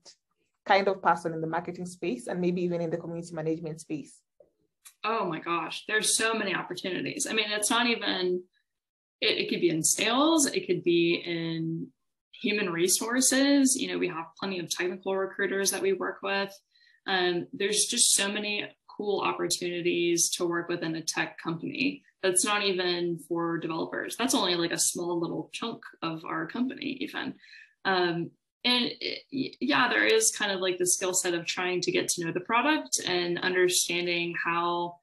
kind 0.66 0.88
of 0.88 1.02
person 1.02 1.32
in 1.32 1.40
the 1.40 1.46
marketing 1.46 1.86
space 1.86 2.26
and 2.26 2.40
maybe 2.40 2.62
even 2.62 2.80
in 2.80 2.90
the 2.90 2.96
community 2.96 3.34
management 3.34 3.80
space 3.80 4.20
oh 5.04 5.24
my 5.24 5.38
gosh 5.38 5.84
there's 5.88 6.16
so 6.16 6.34
many 6.34 6.54
opportunities 6.54 7.26
i 7.28 7.32
mean 7.32 7.46
it's 7.50 7.70
not 7.70 7.86
even 7.86 8.42
it, 9.24 9.38
it 9.38 9.48
could 9.48 9.60
be 9.60 9.70
in 9.70 9.82
sales, 9.82 10.46
it 10.46 10.66
could 10.66 10.84
be 10.84 11.22
in 11.24 11.88
human 12.32 12.70
resources. 12.70 13.76
You 13.76 13.88
know, 13.88 13.98
we 13.98 14.08
have 14.08 14.26
plenty 14.38 14.58
of 14.58 14.70
technical 14.70 15.16
recruiters 15.16 15.70
that 15.70 15.82
we 15.82 15.92
work 15.92 16.18
with. 16.22 16.52
Um, 17.06 17.46
there's 17.52 17.84
just 17.86 18.14
so 18.14 18.30
many 18.30 18.66
cool 18.96 19.20
opportunities 19.20 20.30
to 20.30 20.46
work 20.46 20.68
within 20.68 20.96
a 20.96 21.02
tech 21.02 21.38
company 21.38 22.02
that's 22.24 22.44
not 22.44 22.64
even 22.64 23.18
for 23.28 23.58
developers. 23.58 24.16
That's 24.16 24.34
only 24.34 24.54
like 24.54 24.72
a 24.72 24.78
small 24.78 25.20
little 25.20 25.50
chunk 25.52 25.82
of 26.00 26.24
our 26.24 26.46
company, 26.46 26.96
even. 27.00 27.34
Um, 27.84 28.30
and 28.64 28.90
it, 28.98 29.56
yeah, 29.60 29.90
there 29.90 30.06
is 30.06 30.34
kind 30.34 30.50
of 30.50 30.60
like 30.60 30.78
the 30.78 30.86
skill 30.86 31.12
set 31.12 31.34
of 31.34 31.44
trying 31.44 31.82
to 31.82 31.92
get 31.92 32.08
to 32.08 32.24
know 32.24 32.32
the 32.32 32.40
product 32.40 32.98
and 33.06 33.38
understanding 33.38 34.34
how 34.42 34.96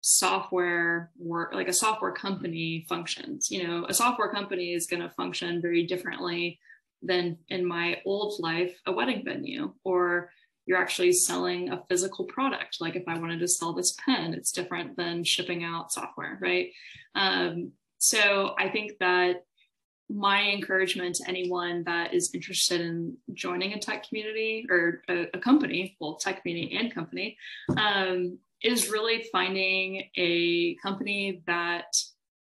software 0.00 1.10
work 1.16 1.54
like 1.54 1.68
a 1.68 1.72
software 1.72 2.10
company 2.10 2.84
functions 2.88 3.52
you 3.52 3.64
know 3.64 3.86
a 3.88 3.94
software 3.94 4.28
company 4.28 4.72
is 4.72 4.88
going 4.88 5.00
to 5.00 5.08
function 5.10 5.62
very 5.62 5.86
differently 5.86 6.58
than 7.02 7.38
in 7.50 7.64
my 7.64 7.96
old 8.04 8.34
life 8.40 8.76
a 8.86 8.92
wedding 8.92 9.22
venue 9.24 9.72
or 9.84 10.28
you're 10.66 10.78
actually 10.78 11.12
selling 11.12 11.70
a 11.70 11.82
physical 11.88 12.24
product 12.26 12.78
like 12.80 12.96
if 12.96 13.04
i 13.08 13.18
wanted 13.18 13.40
to 13.40 13.48
sell 13.48 13.72
this 13.72 13.96
pen 14.04 14.34
it's 14.34 14.52
different 14.52 14.96
than 14.96 15.24
shipping 15.24 15.64
out 15.64 15.92
software 15.92 16.38
right 16.40 16.70
um, 17.14 17.72
so 17.98 18.54
i 18.58 18.68
think 18.68 18.92
that 19.00 19.44
my 20.08 20.50
encouragement 20.50 21.14
to 21.14 21.24
anyone 21.26 21.84
that 21.84 22.12
is 22.12 22.30
interested 22.34 22.80
in 22.80 23.16
joining 23.32 23.72
a 23.72 23.78
tech 23.78 24.06
community 24.06 24.66
or 24.68 25.02
a, 25.08 25.26
a 25.34 25.38
company 25.38 25.96
well 26.00 26.16
tech 26.16 26.42
community 26.42 26.76
and 26.76 26.94
company 26.94 27.36
um, 27.76 28.38
is 28.62 28.90
really 28.90 29.24
finding 29.32 30.04
a 30.16 30.74
company 30.76 31.42
that 31.46 31.86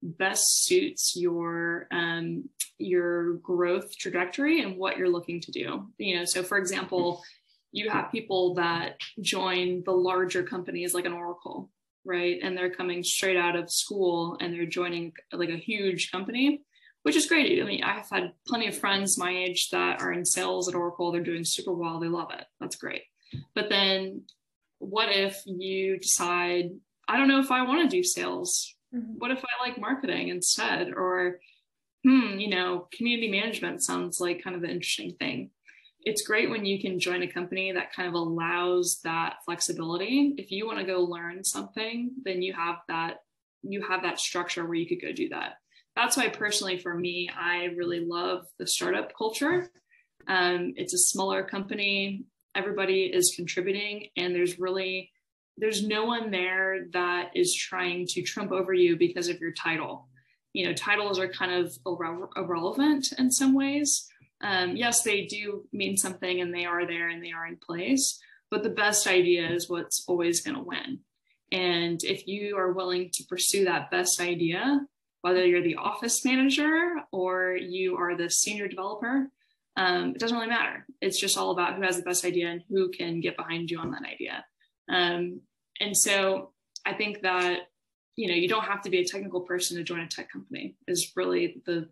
best 0.03 0.65
suits 0.65 1.15
your 1.17 1.87
um, 1.91 2.49
your 2.79 3.35
growth 3.35 3.97
trajectory 3.97 4.63
and 4.63 4.77
what 4.77 4.97
you're 4.97 5.11
looking 5.11 5.41
to 5.41 5.51
do. 5.51 5.87
You 5.99 6.19
know, 6.19 6.25
so 6.25 6.43
for 6.43 6.59
example, 6.59 7.23
you 7.73 7.89
have 7.91 8.11
people 8.11 8.55
that 8.55 8.97
join 9.21 9.83
the 9.85 9.93
larger 9.93 10.43
companies 10.43 10.95
like 10.95 11.05
an 11.05 11.13
Oracle, 11.13 11.71
right? 12.05 12.39
And 12.43 12.57
they're 12.57 12.75
coming 12.75 13.03
straight 13.03 13.37
out 13.37 13.57
of 13.57 13.71
school 13.71 14.37
and 14.41 14.53
they're 14.53 14.67
joining 14.67 15.13
like 15.33 15.51
a 15.51 15.57
huge 15.57 16.11
company, 16.11 16.63
which 17.03 17.17
is 17.17 17.27
great. 17.27 17.63
I 17.63 17.65
mean, 17.65 17.85
I've 17.85 18.09
had 18.11 18.33
plenty 18.47 18.67
of 18.67 18.77
friends 18.77 19.19
my 19.19 19.31
age 19.31 19.69
that 19.71 20.01
are 20.01 20.13
in 20.13 20.25
sales 20.25 20.69
at 20.69 20.75
Oracle. 20.75 21.13
They're 21.13 21.23
doing 21.23 21.45
super 21.45 21.73
well. 21.73 22.01
They 22.01 22.09
love 22.09 22.31
it. 22.33 22.45
That's 22.61 22.77
great. 22.77 23.03
But 23.55 23.69
then 23.69 24.23
what 24.79 25.11
if 25.11 25.43
you 25.47 25.99
decide, 25.99 26.71
I 27.07 27.17
don't 27.17 27.29
know 27.29 27.41
if 27.41 27.53
I 27.53 27.63
want 27.63 27.89
to 27.89 27.97
do 27.97 28.03
sales? 28.03 28.75
Mm-hmm. 28.95 29.13
What 29.19 29.31
if 29.31 29.45
I 29.45 29.69
like 29.69 29.79
marketing 29.79 30.29
instead? 30.29 30.93
Or, 30.93 31.39
hmm, 32.05 32.39
you 32.39 32.49
know, 32.49 32.89
community 32.93 33.31
management 33.31 33.85
sounds 33.85 34.19
like 34.21 34.43
kind 34.43 34.57
of 34.57 34.65
an 34.65 34.71
interesting 34.71 35.15
thing. 35.19 35.51
It's 36.03 36.27
great 36.27 36.49
when 36.49 36.65
you 36.65 36.81
can 36.81 36.99
join 36.99 37.23
a 37.23 37.31
company 37.31 37.73
that 37.73 37.93
kind 37.93 38.09
of 38.09 38.15
allows 38.15 39.01
that 39.05 39.37
flexibility. 39.45 40.35
If 40.39 40.51
you 40.51 40.67
want 40.67 40.79
to 40.79 40.85
go 40.85 41.03
learn 41.03 41.45
something, 41.45 42.13
then 42.25 42.43
you 42.43 42.53
have 42.55 42.77
that 42.89 43.19
you 43.63 43.85
have 43.87 44.03
that 44.03 44.19
structure 44.19 44.65
where 44.65 44.77
you 44.77 44.89
could 44.89 45.03
go 45.03 45.13
do 45.13 45.29
that. 45.29 45.55
That's 45.95 46.17
why 46.17 46.29
personally 46.29 46.79
for 46.79 46.95
me, 46.95 47.29
I 47.37 47.65
really 47.77 48.01
love 48.01 48.47
the 48.59 48.67
startup 48.67 49.13
culture. 49.17 49.71
Um, 50.27 50.73
it's 50.77 50.95
a 50.95 50.99
smaller 50.99 51.43
company 51.43 52.25
everybody 52.55 53.05
is 53.05 53.35
contributing 53.35 54.09
and 54.17 54.35
there's 54.35 54.59
really 54.59 55.11
there's 55.57 55.87
no 55.87 56.05
one 56.05 56.31
there 56.31 56.87
that 56.93 57.31
is 57.35 57.55
trying 57.55 58.07
to 58.07 58.23
trump 58.23 58.51
over 58.51 58.73
you 58.73 58.97
because 58.97 59.29
of 59.29 59.41
your 59.41 59.53
title 59.53 60.09
you 60.53 60.67
know 60.67 60.73
titles 60.73 61.19
are 61.19 61.29
kind 61.29 61.53
of 61.53 61.73
irre- 61.87 62.29
irrelevant 62.37 63.13
in 63.19 63.31
some 63.31 63.55
ways 63.55 64.09
um, 64.43 64.77
yes 64.77 65.03
they 65.03 65.27
do 65.27 65.65
mean 65.73 65.97
something 65.97 66.41
and 66.41 66.55
they 66.55 66.65
are 66.65 66.87
there 66.87 67.09
and 67.09 67.23
they 67.23 67.33
are 67.33 67.47
in 67.47 67.57
place 67.57 68.19
but 68.51 68.63
the 68.63 68.71
best 68.71 69.07
idea 69.07 69.49
is 69.49 69.69
what's 69.69 70.05
always 70.09 70.41
going 70.41 70.57
to 70.57 70.63
win 70.63 71.01
and 71.53 72.03
if 72.05 72.27
you 72.27 72.57
are 72.57 72.73
willing 72.73 73.11
to 73.13 73.25
pursue 73.25 73.65
that 73.65 73.91
best 73.91 74.21
idea 74.21 74.81
whether 75.23 75.45
you're 75.45 75.63
the 75.63 75.77
office 75.77 76.25
manager 76.25 76.95
or 77.13 77.57
you 77.57 77.97
are 77.97 78.17
the 78.17 78.31
senior 78.31 78.69
developer 78.69 79.31
um, 79.77 80.11
it 80.11 80.19
doesn't 80.19 80.37
really 80.37 80.51
matter. 80.51 80.87
It's 81.01 81.21
just 81.21 81.39
all 81.39 81.53
about 81.53 81.77
who 81.77 81.83
has 81.83 81.97
the 81.97 82.03
best 82.03 82.25
idea 82.25 82.49
and 82.49 82.63
who 82.69 82.91
can 82.91 83.21
get 83.21 83.37
behind 83.37 83.71
you 83.71 83.79
on 83.79 83.93
that 83.93 84.03
idea. 84.03 84.45
Um, 84.89 85.41
and 85.81 85.97
so 85.97 86.53
I 86.85 86.93
think 86.95 87.23
that 87.23 87.69
you 88.17 88.29
know 88.29 88.35
you 88.35 88.49
don't 88.49 88.65
have 88.65 88.83
to 88.83 88.91
be 88.91 88.99
a 88.99 89.05
technical 89.05 89.41
person 89.41 89.77
to 89.77 89.83
join 89.83 90.01
a 90.01 90.09
tech 90.09 90.31
company 90.31 90.77
is 90.87 91.13
really 91.17 91.63
the 91.65 91.89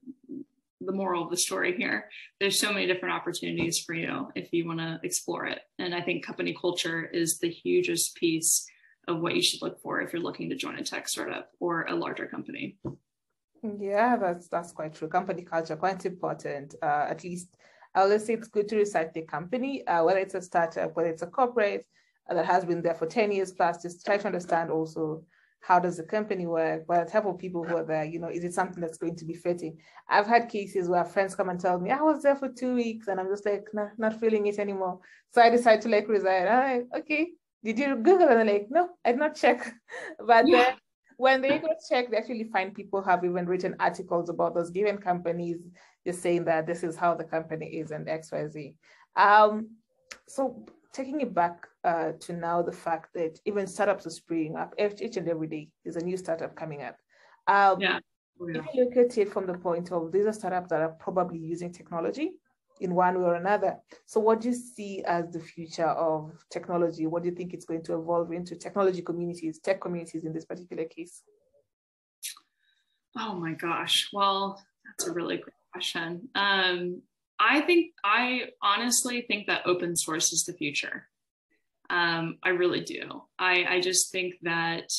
the 0.81 0.93
moral 0.93 1.25
of 1.25 1.31
the 1.31 1.37
story 1.37 1.77
here. 1.77 2.09
There's 2.41 2.61
so 2.61 2.73
many 2.73 2.87
different 2.87 3.15
opportunities 3.15 3.81
for 3.81 3.95
you 3.95 4.29
if 4.35 4.53
you 4.53 4.67
want 4.67 4.79
to 4.81 5.01
explore 5.03 5.47
it. 5.47 5.61
And 5.79 5.95
I 5.95 6.01
think 6.01 6.25
company 6.25 6.57
culture 6.59 7.05
is 7.05 7.39
the 7.39 7.51
hugest 7.51 8.15
piece 8.17 8.67
of 9.09 9.21
what 9.21 9.35
you 9.35 9.43
should 9.43 9.63
look 9.63 9.81
for 9.81 10.01
if 10.01 10.13
you're 10.13 10.23
looking 10.23 10.51
to 10.51 10.57
join 10.57 10.77
a 10.77 10.85
tech 10.85 11.09
startup 11.09 11.51
or 11.61 11.85
a 11.85 11.95
larger 11.95 12.27
company. 12.27 12.77
Yeah, 13.63 14.17
that's 14.17 14.49
that's 14.49 14.73
quite 14.73 14.95
true. 14.95 15.09
Company 15.09 15.43
culture 15.43 15.77
quite 15.77 16.05
important. 16.07 16.77
Uh, 16.81 17.07
at 17.09 17.25
least 17.25 17.57
I 17.95 18.03
always 18.03 18.25
say 18.25 18.35
it's 18.35 18.49
good 18.49 18.69
to 18.69 18.77
research 18.77 19.13
the 19.15 19.23
company, 19.23 19.85
uh, 19.87 20.05
whether 20.05 20.21
it's 20.21 20.35
a 20.35 20.43
startup, 20.43 20.95
whether 20.95 21.09
it's 21.09 21.23
a 21.23 21.27
corporate 21.27 21.85
uh, 22.31 22.35
that 22.35 22.47
has 22.47 22.65
been 22.65 22.83
there 22.83 22.95
for 22.95 23.07
10 23.07 23.33
years 23.33 23.51
plus, 23.53 23.83
just 23.83 24.05
try 24.05 24.19
to 24.19 24.27
understand 24.27 24.71
also 24.71 25.25
how 25.61 25.79
does 25.79 25.97
the 25.97 26.03
company 26.03 26.47
work, 26.47 26.83
what 26.87 27.09
type 27.09 27.27
of 27.27 27.39
people 27.39 27.65
who 27.65 27.77
are 27.77 27.85
there, 27.85 28.05
you 28.05 28.19
know, 28.19 28.29
is 28.29 28.45
it 28.45 28.55
something 28.55 28.81
that's 28.81 28.99
going 28.99 29.17
to 29.17 29.25
be 29.25 29.35
fitting? 29.35 29.77
I've 30.09 30.27
had 30.27 30.49
cases 30.49 30.89
where 30.89 31.05
friends 31.05 31.35
come 31.35 31.49
and 31.49 31.61
tell 31.61 31.79
me, 31.79 31.91
I 31.91 32.01
was 32.01 32.23
there 32.23 32.37
for 32.37 32.49
two 32.49 32.75
weeks 32.75 33.09
and 33.09 33.21
I'm 33.21 33.29
just 33.29 33.45
like, 33.45 33.67
nah, 33.73 33.89
not 33.99 34.19
feeling 34.19 34.47
it 34.47 34.59
anymore. 34.59 35.01
So 35.33 35.43
I 35.43 35.51
decided 35.51 35.83
to 35.83 35.89
like 35.89 36.09
resign. 36.09 36.49
I'm 36.49 36.79
like, 36.79 36.87
okay, 37.01 37.29
did 37.65 37.79
you 37.79 37.97
Google? 37.97 38.29
And 38.29 38.41
I'm 38.41 38.47
like, 38.47 38.69
no, 38.71 38.89
I 39.05 39.13
did 39.13 39.19
not 39.19 39.35
check. 39.35 39.75
But 40.27 40.49
yeah. 40.49 40.63
then 40.63 40.75
when 41.17 41.43
they 41.43 41.59
go 41.59 41.69
check, 41.91 42.11
they 42.11 42.17
actually 42.17 42.45
find 42.45 42.73
people 42.73 43.03
have 43.03 43.25
even 43.25 43.47
written 43.47 43.75
articles 43.81 44.29
about 44.29 44.55
those 44.55 44.71
given 44.71 44.99
companies 44.99 45.59
just 46.07 46.23
saying 46.23 46.45
that 46.45 46.67
this 46.67 46.83
is 46.83 46.97
how 46.97 47.15
the 47.15 47.25
company 47.25 47.67
is 47.67 47.91
and 47.91 48.07
XYZ. 48.07 48.75
Um, 49.17 49.71
so 50.29 50.65
taking 50.93 51.21
it 51.21 51.35
back 51.35 51.67
uh, 51.85 52.13
to 52.21 52.33
now 52.33 52.63
the 52.63 52.73
fact 52.73 53.15
that 53.15 53.39
even 53.45 53.67
startups 53.67 54.07
are 54.07 54.11
springing 54.11 54.57
up. 54.57 54.75
Each 54.79 55.17
and 55.17 55.29
every 55.29 55.47
day 55.47 55.69
there's 55.85 55.97
a 55.97 56.05
new 56.05 56.17
startup 56.17 56.55
coming 56.57 56.83
up. 56.83 56.97
Um, 57.47 57.81
yeah. 57.81 57.99
Oh, 58.41 58.49
yeah. 58.49 58.61
if 58.61 58.75
you 58.75 58.85
look 58.85 58.97
at 58.97 59.19
it 59.19 59.33
from 59.33 59.47
the 59.47 59.59
point 59.59 59.91
of 59.91 60.13
these 60.13 60.27
are 60.27 60.33
startups 60.33 60.71
that 60.71 60.81
are 60.81 60.91
probably 61.01 61.39
using 61.39 61.73
technology 61.73 62.33
in 62.81 62.95
one 62.95 63.19
way 63.19 63.25
or 63.25 63.35
another. 63.35 63.77
So 64.07 64.21
what 64.21 64.41
do 64.41 64.49
you 64.49 64.55
see 64.55 65.03
as 65.03 65.31
the 65.33 65.41
future 65.41 65.87
of 65.87 66.33
technology? 66.51 67.07
What 67.07 67.23
do 67.23 67.29
you 67.29 67.35
think 67.35 67.53
it's 67.53 67.65
going 67.65 67.83
to 67.85 67.95
evolve 67.95 68.33
into 68.33 68.57
technology 68.57 69.03
communities 69.03 69.59
tech 69.59 69.81
communities 69.81 70.25
in 70.25 70.33
this 70.33 70.45
particular 70.45 70.85
case? 70.85 71.23
Oh 73.17 73.35
my 73.35 73.55
gosh. 73.55 74.09
Well 74.13 74.63
that's 74.87 75.09
a 75.09 75.13
really 75.13 75.39
great 75.39 75.55
question. 75.73 76.29
Um, 76.35 77.03
I 77.41 77.61
think 77.61 77.93
I 78.05 78.51
honestly 78.63 79.23
think 79.23 79.47
that 79.47 79.67
open 79.67 79.97
source 79.97 80.33
is 80.33 80.45
the 80.45 80.53
future. 80.53 81.09
Um, 81.91 82.39
I 82.43 82.51
really 82.51 82.81
do. 82.81 83.23
I, 83.39 83.65
I 83.69 83.81
just 83.81 84.13
think 84.13 84.35
that 84.43 84.91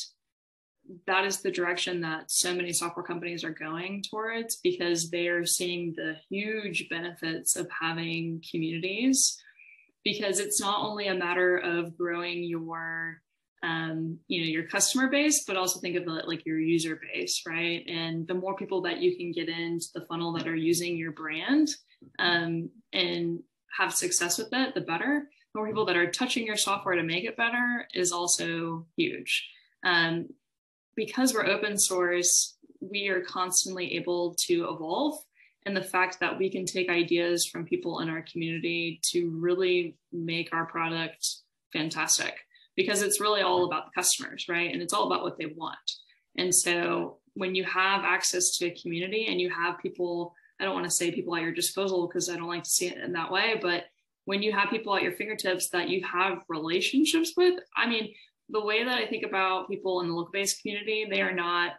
that 1.06 1.24
is 1.24 1.40
the 1.40 1.50
direction 1.50 2.00
that 2.00 2.30
so 2.30 2.54
many 2.54 2.72
software 2.72 3.04
companies 3.04 3.44
are 3.44 3.50
going 3.50 4.02
towards 4.02 4.56
because 4.56 5.10
they 5.10 5.28
are 5.28 5.46
seeing 5.46 5.94
the 5.96 6.16
huge 6.28 6.88
benefits 6.88 7.56
of 7.56 7.68
having 7.80 8.42
communities 8.50 9.40
because 10.04 10.40
it's 10.40 10.60
not 10.60 10.82
only 10.84 11.06
a 11.08 11.14
matter 11.14 11.58
of 11.58 11.96
growing 11.96 12.42
your 12.42 13.20
um, 13.62 14.18
you 14.26 14.40
know 14.40 14.46
your 14.46 14.66
customer 14.66 15.08
base 15.08 15.44
but 15.46 15.56
also 15.56 15.80
think 15.80 15.94
of 15.94 16.04
it 16.04 16.26
like 16.26 16.46
your 16.46 16.58
user 16.58 16.98
base 17.12 17.42
right 17.46 17.84
and 17.86 18.26
the 18.26 18.34
more 18.34 18.56
people 18.56 18.80
that 18.82 19.00
you 19.02 19.16
can 19.16 19.32
get 19.32 19.50
into 19.50 19.86
the 19.94 20.06
funnel 20.06 20.32
that 20.32 20.48
are 20.48 20.56
using 20.56 20.96
your 20.96 21.12
brand 21.12 21.68
um, 22.18 22.70
and 22.92 23.40
have 23.76 23.94
success 23.94 24.38
with 24.38 24.48
it, 24.52 24.74
the 24.74 24.80
better. 24.80 25.28
More 25.54 25.66
people 25.66 25.86
that 25.86 25.96
are 25.96 26.10
touching 26.10 26.46
your 26.46 26.56
software 26.56 26.94
to 26.94 27.02
make 27.02 27.24
it 27.24 27.36
better 27.36 27.86
is 27.94 28.12
also 28.12 28.86
huge. 28.96 29.48
Um, 29.84 30.28
because 30.94 31.32
we're 31.32 31.46
open 31.46 31.78
source, 31.78 32.56
we 32.80 33.08
are 33.08 33.20
constantly 33.22 33.96
able 33.96 34.34
to 34.46 34.68
evolve. 34.70 35.18
And 35.66 35.76
the 35.76 35.82
fact 35.82 36.20
that 36.20 36.38
we 36.38 36.50
can 36.50 36.64
take 36.64 36.88
ideas 36.88 37.46
from 37.46 37.66
people 37.66 38.00
in 38.00 38.08
our 38.08 38.22
community 38.22 39.00
to 39.12 39.30
really 39.38 39.96
make 40.12 40.52
our 40.52 40.66
product 40.66 41.26
fantastic 41.72 42.34
because 42.76 43.02
it's 43.02 43.20
really 43.20 43.42
all 43.42 43.64
about 43.64 43.86
the 43.86 44.00
customers, 44.00 44.46
right? 44.48 44.72
And 44.72 44.80
it's 44.80 44.94
all 44.94 45.06
about 45.06 45.22
what 45.22 45.36
they 45.36 45.46
want. 45.46 45.76
And 46.36 46.54
so 46.54 47.18
when 47.34 47.54
you 47.54 47.64
have 47.64 48.04
access 48.04 48.56
to 48.56 48.66
a 48.66 48.80
community 48.80 49.26
and 49.28 49.40
you 49.40 49.50
have 49.50 49.78
people 49.78 50.34
I 50.60 50.64
don't 50.64 50.74
want 50.74 50.84
to 50.84 50.90
say 50.90 51.10
people 51.10 51.34
at 51.34 51.42
your 51.42 51.52
disposal 51.52 52.06
because 52.06 52.28
I 52.28 52.36
don't 52.36 52.48
like 52.48 52.64
to 52.64 52.70
see 52.70 52.86
it 52.86 52.98
in 52.98 53.12
that 53.12 53.32
way, 53.32 53.58
but 53.60 53.84
when 54.26 54.42
you 54.42 54.52
have 54.52 54.70
people 54.70 54.94
at 54.94 55.02
your 55.02 55.12
fingertips 55.12 55.70
that 55.70 55.88
you 55.88 56.04
have 56.04 56.42
relationships 56.48 57.32
with, 57.36 57.58
I 57.74 57.88
mean, 57.88 58.14
the 58.50 58.64
way 58.64 58.84
that 58.84 58.98
I 58.98 59.06
think 59.06 59.24
about 59.24 59.68
people 59.68 60.00
in 60.02 60.08
the 60.08 60.14
Liquibase 60.14 60.60
community, 60.60 61.06
they 61.08 61.22
are 61.22 61.32
not, 61.32 61.72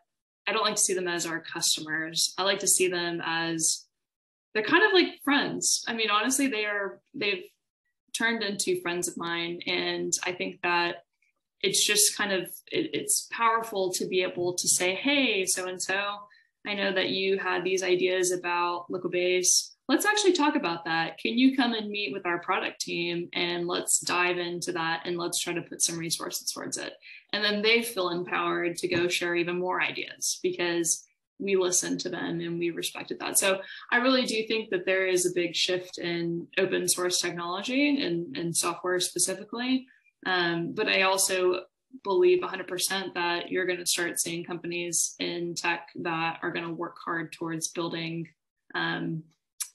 I 0.47 0.53
don't 0.53 0.63
like 0.63 0.75
to 0.75 0.81
see 0.81 0.93
them 0.93 1.07
as 1.07 1.25
our 1.25 1.39
customers. 1.39 2.33
I 2.37 2.43
like 2.43 2.59
to 2.59 2.67
see 2.67 2.87
them 2.87 3.21
as 3.23 3.85
they're 4.53 4.63
kind 4.63 4.83
of 4.83 4.93
like 4.93 5.19
friends. 5.23 5.83
I 5.87 5.93
mean, 5.93 6.09
honestly, 6.09 6.47
they 6.47 6.65
are, 6.65 6.99
they've 7.13 7.43
turned 8.17 8.43
into 8.43 8.81
friends 8.81 9.07
of 9.07 9.17
mine. 9.17 9.61
And 9.67 10.11
I 10.25 10.31
think 10.31 10.61
that 10.63 11.03
it's 11.61 11.85
just 11.85 12.17
kind 12.17 12.31
of, 12.31 12.43
it, 12.71 12.89
it's 12.93 13.27
powerful 13.31 13.91
to 13.93 14.07
be 14.07 14.23
able 14.23 14.53
to 14.55 14.67
say, 14.67 14.95
hey, 14.95 15.45
so 15.45 15.67
and 15.67 15.81
so, 15.81 16.17
I 16.65 16.73
know 16.73 16.93
that 16.93 17.09
you 17.09 17.37
had 17.37 17.63
these 17.63 17.83
ideas 17.83 18.31
about 18.31 18.85
Liquibase. 18.89 19.71
Let's 19.87 20.05
actually 20.05 20.33
talk 20.33 20.55
about 20.55 20.85
that. 20.85 21.17
Can 21.17 21.37
you 21.37 21.55
come 21.55 21.73
and 21.73 21.89
meet 21.89 22.13
with 22.13 22.25
our 22.25 22.39
product 22.39 22.81
team 22.81 23.29
and 23.33 23.67
let's 23.67 23.99
dive 23.99 24.37
into 24.37 24.71
that 24.73 25.01
and 25.05 25.17
let's 25.17 25.39
try 25.39 25.53
to 25.53 25.61
put 25.61 25.81
some 25.81 25.97
resources 25.97 26.51
towards 26.51 26.77
it. 26.77 26.93
And 27.33 27.43
then 27.43 27.61
they 27.61 27.81
feel 27.81 28.09
empowered 28.09 28.77
to 28.77 28.87
go 28.87 29.07
share 29.07 29.35
even 29.35 29.59
more 29.59 29.81
ideas 29.81 30.39
because 30.43 31.03
we 31.39 31.55
listened 31.55 31.99
to 32.01 32.09
them 32.09 32.39
and 32.39 32.59
we 32.59 32.69
respected 32.69 33.19
that. 33.19 33.39
So 33.39 33.61
I 33.91 33.97
really 33.97 34.25
do 34.25 34.45
think 34.47 34.69
that 34.69 34.85
there 34.85 35.07
is 35.07 35.25
a 35.25 35.33
big 35.33 35.55
shift 35.55 35.97
in 35.97 36.47
open 36.57 36.87
source 36.87 37.19
technology 37.19 38.05
and, 38.05 38.37
and 38.37 38.55
software 38.55 38.99
specifically. 38.99 39.87
Um, 40.25 40.73
but 40.73 40.87
I 40.87 41.01
also 41.01 41.61
believe 42.03 42.41
100% 42.41 43.13
that 43.13 43.49
you're 43.49 43.65
going 43.65 43.79
to 43.79 43.85
start 43.85 44.19
seeing 44.19 44.43
companies 44.43 45.15
in 45.19 45.55
tech 45.55 45.89
that 46.01 46.39
are 46.41 46.51
going 46.51 46.65
to 46.65 46.73
work 46.73 46.95
hard 47.03 47.33
towards 47.33 47.69
building 47.69 48.27
um, 48.73 49.23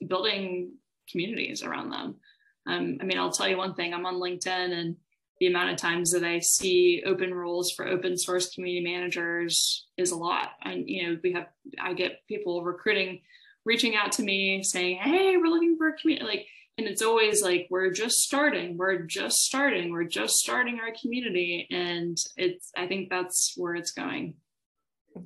building 0.06 0.72
communities 1.10 1.62
around 1.62 1.90
them. 1.90 2.16
Um, 2.66 2.98
I 3.00 3.04
mean, 3.04 3.18
I'll 3.18 3.32
tell 3.32 3.48
you 3.48 3.56
one 3.56 3.74
thing. 3.74 3.94
I'm 3.94 4.06
on 4.06 4.16
LinkedIn, 4.16 4.72
and 4.72 4.96
the 5.38 5.46
amount 5.46 5.70
of 5.70 5.76
times 5.76 6.10
that 6.12 6.24
I 6.24 6.40
see 6.40 7.02
open 7.06 7.32
roles 7.32 7.72
for 7.72 7.86
open 7.86 8.16
source 8.16 8.54
community 8.54 8.84
managers 8.84 9.86
is 9.96 10.10
a 10.10 10.16
lot. 10.16 10.50
And 10.62 10.88
you 10.88 11.06
know, 11.06 11.18
we 11.22 11.32
have 11.32 11.46
I 11.80 11.92
get 11.92 12.26
people 12.26 12.64
recruiting, 12.64 13.20
reaching 13.64 13.94
out 13.94 14.12
to 14.12 14.22
me 14.22 14.62
saying, 14.62 14.96
"Hey, 14.96 15.36
we're 15.36 15.46
looking 15.46 15.76
for 15.76 15.88
a 15.88 15.96
community." 15.96 16.26
Like 16.26 16.46
and 16.78 16.86
it's 16.86 17.02
always 17.02 17.42
like 17.42 17.66
we're 17.70 17.90
just 17.90 18.16
starting 18.16 18.76
we're 18.76 18.98
just 18.98 19.38
starting 19.38 19.90
we're 19.90 20.04
just 20.04 20.34
starting 20.34 20.78
our 20.80 20.92
community. 21.00 21.66
And 21.70 22.16
it's 22.36 22.70
i 22.76 22.86
think 22.86 23.08
that's 23.08 23.54
where 23.56 23.74
it's 23.74 23.92
going. 23.92 24.34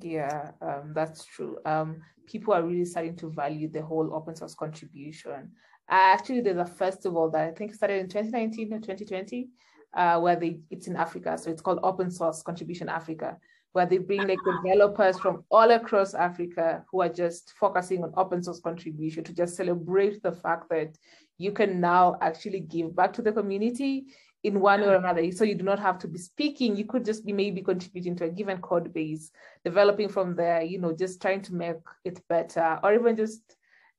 Yeah 0.01 0.51
um, 0.61 0.93
that's 0.95 1.25
true. 1.25 1.57
Um, 1.65 2.01
people 2.25 2.53
are 2.53 2.63
really 2.63 2.85
starting 2.85 3.17
to 3.17 3.29
value 3.29 3.69
the 3.69 3.81
whole 3.81 4.13
open 4.13 4.35
source 4.35 4.55
contribution. 4.55 5.51
Uh, 5.89 6.15
actually 6.15 6.41
there's 6.41 6.57
a 6.57 6.65
festival 6.65 7.29
that 7.31 7.47
i 7.49 7.51
think 7.51 7.73
started 7.73 7.99
in 7.99 8.07
2019 8.07 8.73
or 8.73 8.79
2020 8.79 9.49
uh, 9.93 10.17
where 10.19 10.37
they 10.37 10.59
it's 10.69 10.87
in 10.87 10.95
africa. 10.95 11.37
So 11.37 11.51
it's 11.51 11.61
called 11.61 11.79
open 11.83 12.11
source 12.11 12.41
contribution 12.43 12.87
africa 12.87 13.37
where 13.73 13.85
they 13.85 13.97
bring 13.97 14.27
like 14.27 14.39
developers 14.43 15.17
from 15.17 15.43
all 15.49 15.71
across 15.71 16.13
Africa 16.13 16.83
who 16.91 17.01
are 17.01 17.09
just 17.09 17.53
focusing 17.59 18.03
on 18.03 18.11
open 18.17 18.43
source 18.43 18.59
contribution 18.59 19.23
to 19.23 19.33
just 19.33 19.55
celebrate 19.55 20.21
the 20.21 20.31
fact 20.31 20.69
that 20.69 20.97
you 21.41 21.51
can 21.51 21.79
now 21.79 22.17
actually 22.21 22.59
give 22.59 22.95
back 22.95 23.13
to 23.13 23.21
the 23.21 23.31
community 23.31 24.05
in 24.43 24.59
one 24.59 24.81
way 24.81 24.87
or 24.87 24.95
another. 24.95 25.31
So 25.31 25.43
you 25.43 25.55
do 25.55 25.63
not 25.63 25.79
have 25.79 25.99
to 25.99 26.07
be 26.07 26.17
speaking. 26.17 26.75
You 26.75 26.85
could 26.85 27.05
just 27.05 27.25
be 27.25 27.33
maybe 27.33 27.61
contributing 27.61 28.15
to 28.17 28.25
a 28.25 28.29
given 28.29 28.59
code 28.59 28.93
base, 28.93 29.31
developing 29.63 30.09
from 30.09 30.35
there, 30.35 30.61
you 30.61 30.79
know, 30.79 30.93
just 30.93 31.21
trying 31.21 31.41
to 31.43 31.53
make 31.53 31.77
it 32.03 32.19
better, 32.27 32.79
or 32.83 32.93
even 32.93 33.15
just 33.15 33.41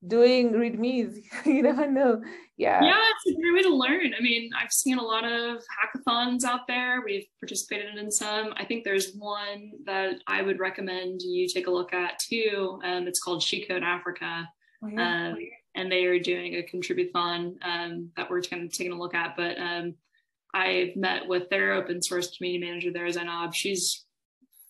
doing 0.06 0.52
readmes. 0.52 1.18
you 1.46 1.62
never 1.62 1.88
know. 1.88 2.22
Yeah. 2.56 2.82
Yeah, 2.82 2.98
it's 2.98 3.36
a 3.36 3.40
great 3.40 3.54
way 3.54 3.62
to 3.62 3.74
learn. 3.74 4.14
I 4.18 4.20
mean, 4.20 4.50
I've 4.60 4.72
seen 4.72 4.98
a 4.98 5.02
lot 5.02 5.24
of 5.24 5.62
hackathons 5.78 6.44
out 6.44 6.66
there. 6.66 7.02
We've 7.04 7.26
participated 7.40 7.96
in 7.96 8.10
some. 8.10 8.52
I 8.56 8.64
think 8.64 8.84
there's 8.84 9.14
one 9.14 9.72
that 9.86 10.16
I 10.26 10.42
would 10.42 10.58
recommend 10.58 11.22
you 11.22 11.48
take 11.48 11.68
a 11.68 11.70
look 11.70 11.92
at 11.92 12.18
too. 12.18 12.80
Um, 12.84 13.06
it's 13.06 13.20
called 13.20 13.42
She 13.42 13.64
Code 13.64 13.84
Africa. 13.84 14.48
Oh, 14.84 14.88
yeah. 14.88 15.28
um, 15.28 15.36
and 15.74 15.90
they 15.90 16.04
are 16.04 16.18
doing 16.18 16.54
a 16.54 16.62
contributhon 16.62 17.54
um, 17.62 18.10
that 18.16 18.30
we're 18.30 18.42
kind 18.42 18.64
of 18.64 18.72
taking 18.72 18.92
a 18.92 18.98
look 18.98 19.14
at. 19.14 19.36
But 19.36 19.58
um, 19.58 19.94
I've 20.54 20.96
met 20.96 21.26
with 21.26 21.48
their 21.48 21.72
open 21.74 22.02
source 22.02 22.36
community 22.36 22.64
manager 22.64 22.92
there, 22.92 23.10
Zainab. 23.10 23.54
She's 23.54 24.04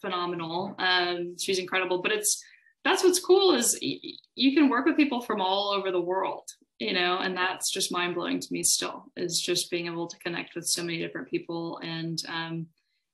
phenomenal. 0.00 0.74
Um, 0.78 1.36
she's 1.38 1.58
incredible. 1.58 2.02
But 2.02 2.12
it's 2.12 2.42
that's 2.84 3.04
what's 3.04 3.20
cool 3.20 3.54
is 3.54 3.78
you 3.80 4.54
can 4.54 4.68
work 4.68 4.86
with 4.86 4.96
people 4.96 5.20
from 5.20 5.40
all 5.40 5.70
over 5.70 5.90
the 5.90 6.00
world 6.00 6.48
you 6.78 6.92
know 6.92 7.18
and 7.18 7.36
that's 7.36 7.70
just 7.70 7.92
mind 7.92 8.14
blowing 8.14 8.40
to 8.40 8.48
me 8.50 8.62
still 8.62 9.04
is 9.16 9.40
just 9.40 9.70
being 9.70 9.86
able 9.86 10.06
to 10.08 10.18
connect 10.18 10.54
with 10.54 10.66
so 10.66 10.82
many 10.82 10.98
different 10.98 11.28
people 11.28 11.78
and 11.82 12.22
um, 12.28 12.66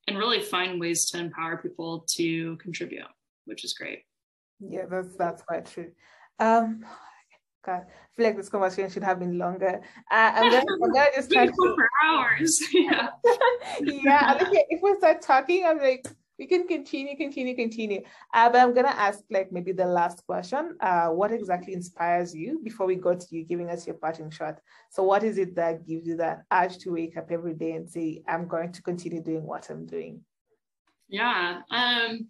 and 0.07 0.17
really 0.17 0.41
find 0.41 0.81
ways 0.81 1.11
to 1.11 1.19
empower 1.19 1.59
people 1.59 2.05
to 2.09 2.57
contribute 2.57 3.05
which 3.45 3.65
is 3.65 3.75
great 3.75 4.05
yeah 4.61 4.87
that's 4.91 5.15
that's 5.17 5.43
quite 5.43 5.67
true 5.67 5.91
um 6.39 6.85
God, 7.69 7.85
I 7.85 8.17
feel 8.17 8.27
like 8.27 8.37
this 8.37 8.49
conversation 8.49 8.91
should 8.91 9.03
have 9.03 9.19
been 9.19 9.37
longer. 9.37 9.83
Uh, 10.11 10.33
I'm 10.37 10.51
gonna, 10.51 10.65
I'm 10.73 10.93
gonna 10.93 11.07
just 11.15 11.31
to... 11.31 11.53
for 11.55 11.89
hours. 12.03 12.59
Yeah, 12.73 13.09
yeah. 13.83 14.39
if 14.71 14.81
we 14.83 14.95
start 14.95 15.21
talking, 15.21 15.67
I'm 15.67 15.79
like, 15.79 16.09
we 16.39 16.47
can 16.47 16.67
continue, 16.67 17.15
continue, 17.15 17.55
continue. 17.55 18.01
Uh, 18.33 18.49
but 18.49 18.63
I'm 18.63 18.73
gonna 18.73 18.89
ask 18.89 19.21
like 19.31 19.53
maybe 19.53 19.73
the 19.73 19.85
last 19.85 20.25
question. 20.25 20.79
Uh, 20.81 21.09
what 21.09 21.31
exactly 21.31 21.75
inspires 21.75 22.35
you 22.35 22.61
before 22.65 22.87
we 22.87 22.95
go 22.95 23.15
to 23.15 23.27
you 23.31 23.45
giving 23.45 23.69
us 23.69 23.87
your 23.87 23.97
parting 23.97 24.31
shot? 24.31 24.61
So 24.91 25.03
what 25.03 25.23
is 25.23 25.37
it 25.37 25.55
that 25.57 25.87
gives 25.87 26.07
you 26.07 26.17
that 26.17 26.45
urge 26.51 26.79
to 26.79 26.93
wake 26.93 27.19
up 27.19 27.31
every 27.31 27.53
day 27.53 27.73
and 27.73 27.87
say, 27.87 28.23
I'm 28.27 28.49
going 28.49 28.73
to 28.73 28.83
continue 28.83 29.23
doing 29.23 29.43
what 29.43 29.69
I'm 29.69 29.85
doing? 29.85 30.23
Yeah. 31.11 31.61
Um, 31.71 32.29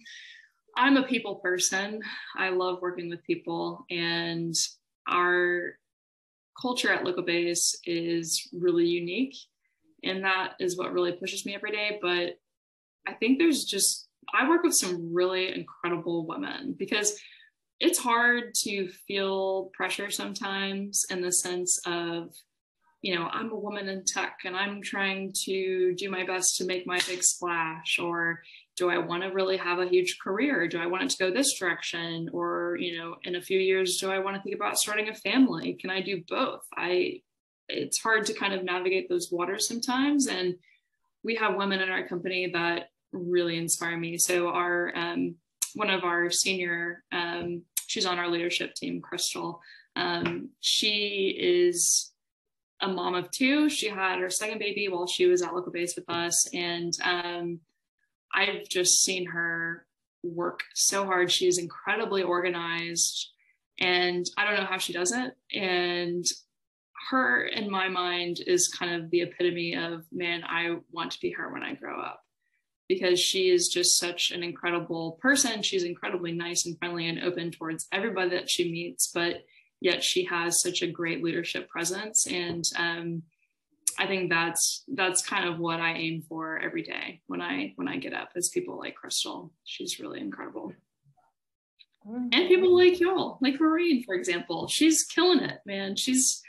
I'm 0.77 0.97
a 0.97 1.05
people 1.05 1.37
person. 1.37 2.01
I 2.37 2.49
love 2.49 2.81
working 2.83 3.09
with 3.09 3.23
people 3.25 3.85
and 3.89 4.55
our 5.09 5.75
culture 6.61 6.93
at 6.93 7.05
Liquibase 7.05 7.77
is 7.85 8.49
really 8.53 8.87
unique. 8.87 9.35
And 10.05 10.25
that 10.25 10.55
is 10.61 10.77
what 10.77 10.93
really 10.93 11.13
pushes 11.13 11.45
me 11.45 11.55
every 11.55 11.73
day. 11.73 11.99
But 12.01 12.39
I 13.07 13.15
think 13.15 13.39
there's 13.39 13.65
just, 13.65 14.09
I 14.33 14.49
work 14.49 14.63
with 14.63 14.75
some 14.75 15.13
really 15.13 15.53
incredible 15.55 16.27
women 16.27 16.75
because 16.79 17.19
it's 17.81 17.99
hard 17.99 18.55
to 18.55 18.89
feel 19.07 19.71
pressure 19.75 20.11
sometimes 20.11 21.05
in 21.11 21.21
the 21.21 21.33
sense 21.33 21.81
of 21.87 22.35
you 23.03 23.15
know 23.15 23.29
i'm 23.33 23.53
a 23.53 23.59
woman 23.59 23.89
in 23.89 24.05
tech 24.05 24.39
and 24.45 24.57
i'm 24.57 24.83
trying 24.83 25.33
to 25.33 25.95
do 25.95 26.11
my 26.11 26.25
best 26.25 26.57
to 26.57 26.65
make 26.65 26.87
my 26.87 27.01
big 27.07 27.23
splash 27.23 27.99
or 27.99 28.43
do 28.79 28.89
i 28.89 28.99
want 28.99 29.23
to 29.23 29.31
really 29.31 29.57
have 29.57 29.79
a 29.79 29.89
huge 29.89 30.19
career? 30.23 30.69
Do 30.69 30.79
i 30.79 30.87
want 30.87 31.03
it 31.03 31.11
to 31.11 31.19
go 31.19 31.31
this 31.31 31.59
direction? 31.59 32.31
Or 32.33 32.77
you 32.79 32.99
know 32.99 33.17
in 33.25 33.37
a 33.37 33.43
few 33.43 33.59
years 33.59 33.99
do 33.99 34.11
i 34.11 34.19
want 34.19 34.37
to 34.37 34.43
think 34.43 34.55
about 34.55 34.79
starting 34.79 35.09
a 35.09 35.15
family? 35.15 35.75
Can 35.75 35.91
i 35.91 36.01
do 36.01 36.23
both? 36.29 36.63
I 36.77 37.23
it's 37.69 38.01
hard 38.01 38.25
to 38.27 38.35
kind 38.35 38.55
of 38.55 38.65
navigate 38.65 39.09
those 39.09 39.31
waters 39.31 39.69
sometimes. 39.69 40.27
And 40.27 40.55
we 41.23 41.35
have 41.35 41.57
women 41.57 41.81
in 41.81 41.91
our 41.91 42.07
company 42.09 42.51
that 42.55 42.91
really 43.13 43.59
inspire 43.59 43.97
me. 43.97 44.17
So 44.19 44.49
our 44.49 44.93
um, 44.97 45.35
one 45.75 45.91
of 45.91 46.05
our 46.05 46.31
senior 46.31 47.05
um, 47.13 47.63
she's 47.87 48.07
on 48.07 48.19
our 48.19 48.29
leadership 48.29 48.75
team 48.75 49.01
crystal. 49.01 49.61
Um, 49.97 50.51
she 50.61 51.37
is 51.39 52.13
a 52.81 52.89
mom 52.89 53.15
of 53.15 53.31
two. 53.31 53.69
She 53.69 53.89
had 53.89 54.21
her 54.21 54.31
second 54.31 54.59
baby 54.59 54.89
while 54.89 55.07
she 55.07 55.27
was 55.27 55.43
at 55.43 55.51
Liquibase 55.51 55.97
with 55.97 56.09
us. 56.09 56.47
And 56.55 56.93
um, 57.03 57.61
I've 58.35 58.69
just 58.69 59.03
seen 59.03 59.27
her 59.27 59.87
work 60.23 60.63
so 60.75 61.05
hard. 61.05 61.31
She 61.31 61.47
is 61.47 61.59
incredibly 61.59 62.23
organized. 62.23 63.31
And 63.81 64.27
I 64.37 64.45
don't 64.45 64.59
know 64.61 64.67
how 64.67 64.79
she 64.79 64.93
does 64.93 65.13
it. 65.13 65.35
And 65.57 66.25
her, 67.11 67.45
in 67.45 67.71
my 67.71 67.89
mind, 67.89 68.41
is 68.47 68.69
kind 68.69 69.01
of 69.01 69.11
the 69.11 69.23
epitome 69.23 69.77
of 69.77 70.05
man, 70.13 70.43
I 70.45 70.77
want 70.91 71.13
to 71.13 71.21
be 71.21 71.31
her 71.33 71.53
when 71.53 71.63
I 71.63 71.75
grow 71.75 72.01
up 72.01 72.25
because 72.89 73.21
she 73.21 73.51
is 73.51 73.69
just 73.69 73.99
such 73.99 74.31
an 74.31 74.43
incredible 74.43 75.19
person. 75.21 75.63
She's 75.63 75.85
incredibly 75.85 76.33
nice 76.33 76.67
and 76.67 76.79
friendly 76.79 77.09
and 77.09 77.23
open 77.23 77.51
towards 77.51 77.87
everybody 77.93 78.31
that 78.31 78.51
she 78.51 78.73
meets. 78.73 79.09
But 79.09 79.45
yet 79.81 80.03
she 80.03 80.25
has 80.25 80.61
such 80.63 80.83
a 80.83 80.91
great 80.91 81.23
leadership 81.23 81.69
presence 81.69 82.27
and 82.27 82.65
um, 82.77 83.23
i 83.99 84.07
think 84.07 84.31
that's 84.31 84.85
that's 84.95 85.27
kind 85.27 85.49
of 85.49 85.59
what 85.59 85.81
i 85.81 85.93
aim 85.93 86.23
for 86.29 86.59
every 86.59 86.83
day 86.83 87.21
when 87.27 87.41
i 87.41 87.73
when 87.77 87.89
i 87.89 87.97
get 87.97 88.15
up 88.15 88.31
is 88.37 88.49
people 88.49 88.79
like 88.79 88.95
crystal. 88.95 89.53
She's 89.65 89.99
really 90.01 90.21
incredible. 90.21 90.73
And 92.07 92.49
people 92.49 92.75
like 92.75 93.01
y'all 93.01 93.39
like 93.43 93.61
Maureen, 93.61 94.03
for 94.05 94.15
example. 94.15 94.67
She's 94.69 95.05
killing 95.05 95.41
it 95.41 95.59
man. 95.67 95.97
She's 95.97 96.41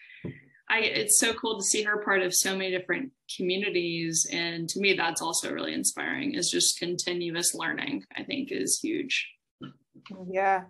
I, 0.72 0.82
it's 0.82 1.20
so 1.20 1.34
cool 1.34 1.58
to 1.58 1.64
see 1.64 1.82
her 1.82 2.04
part 2.04 2.22
of 2.22 2.36
so 2.36 2.56
many 2.56 2.70
different 2.70 3.12
communities. 3.36 4.28
And 4.32 4.70
to 4.70 4.80
me 4.80 4.94
that's 4.94 5.22
also 5.22 5.52
really 5.52 5.74
inspiring 5.74 6.36
is 6.36 6.52
just 6.52 6.80
continuous 6.80 7.56
learning 7.56 8.06
i 8.16 8.24
think 8.24 8.52
is 8.52 8.80
huge. 8.80 9.28
Yeah. 10.30 10.66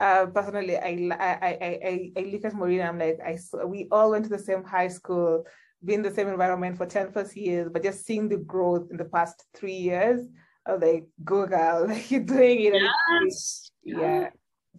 Uh, 0.00 0.26
personally, 0.26 0.76
I, 0.76 1.08
I, 1.12 1.26
I, 1.26 1.80
I, 1.88 2.12
I 2.16 2.20
look 2.32 2.44
at 2.44 2.54
Marina, 2.54 2.84
I'm 2.84 2.98
like, 2.98 3.20
I, 3.24 3.38
we 3.64 3.86
all 3.92 4.10
went 4.10 4.24
to 4.24 4.30
the 4.30 4.38
same 4.38 4.64
high 4.64 4.88
school, 4.88 5.44
been 5.84 5.96
in 5.96 6.02
the 6.02 6.14
same 6.14 6.28
environment 6.28 6.76
for 6.76 6.86
10 6.86 7.12
plus 7.12 7.36
years, 7.36 7.68
but 7.72 7.82
just 7.82 8.04
seeing 8.04 8.28
the 8.28 8.38
growth 8.38 8.88
in 8.90 8.96
the 8.96 9.04
past 9.04 9.44
three 9.54 9.74
years, 9.74 10.26
I 10.66 10.72
was 10.72 10.82
like, 10.82 11.06
go 11.24 11.46
girl, 11.46 11.86
like 11.88 12.10
you're 12.10 12.22
doing 12.22 12.60
it. 12.60 12.74
Yes. 12.74 13.70
Yeah. 13.82 14.00
yeah. 14.00 14.28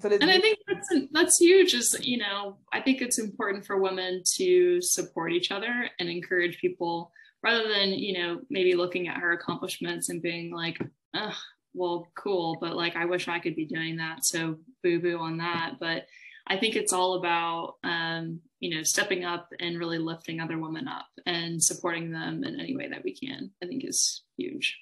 So 0.01 0.09
and 0.09 0.29
I 0.29 0.39
think 0.41 0.59
that's 0.67 0.89
that's 1.13 1.37
huge. 1.39 1.73
Is 1.73 1.97
you 2.01 2.17
know, 2.17 2.57
I 2.73 2.81
think 2.81 3.01
it's 3.01 3.17
important 3.17 3.65
for 3.65 3.79
women 3.79 4.23
to 4.35 4.81
support 4.81 5.31
each 5.31 5.51
other 5.51 5.89
and 5.99 6.09
encourage 6.09 6.57
people 6.57 7.13
rather 7.41 7.65
than 7.69 7.93
you 7.93 8.17
know 8.17 8.41
maybe 8.49 8.75
looking 8.75 9.07
at 9.07 9.17
her 9.17 9.31
accomplishments 9.31 10.09
and 10.09 10.21
being 10.21 10.53
like, 10.53 10.81
oh, 11.13 11.37
well, 11.73 12.07
cool, 12.15 12.57
but 12.59 12.75
like 12.75 12.97
I 12.97 13.05
wish 13.05 13.29
I 13.29 13.39
could 13.39 13.55
be 13.55 13.65
doing 13.65 13.95
that. 13.97 14.25
So 14.25 14.57
boo 14.83 14.99
boo 14.99 15.17
on 15.17 15.37
that. 15.37 15.75
But 15.79 16.07
I 16.47 16.57
think 16.57 16.75
it's 16.75 16.93
all 16.93 17.15
about, 17.15 17.75
um, 17.83 18.39
you 18.59 18.75
know, 18.75 18.83
stepping 18.83 19.25
up 19.25 19.49
and 19.59 19.79
really 19.79 19.97
lifting 19.97 20.39
other 20.39 20.57
women 20.57 20.87
up 20.87 21.07
and 21.25 21.61
supporting 21.61 22.11
them 22.11 22.43
in 22.43 22.59
any 22.59 22.75
way 22.75 22.87
that 22.89 23.03
we 23.03 23.15
can. 23.15 23.51
I 23.63 23.67
think 23.67 23.83
is 23.83 24.23
huge. 24.37 24.77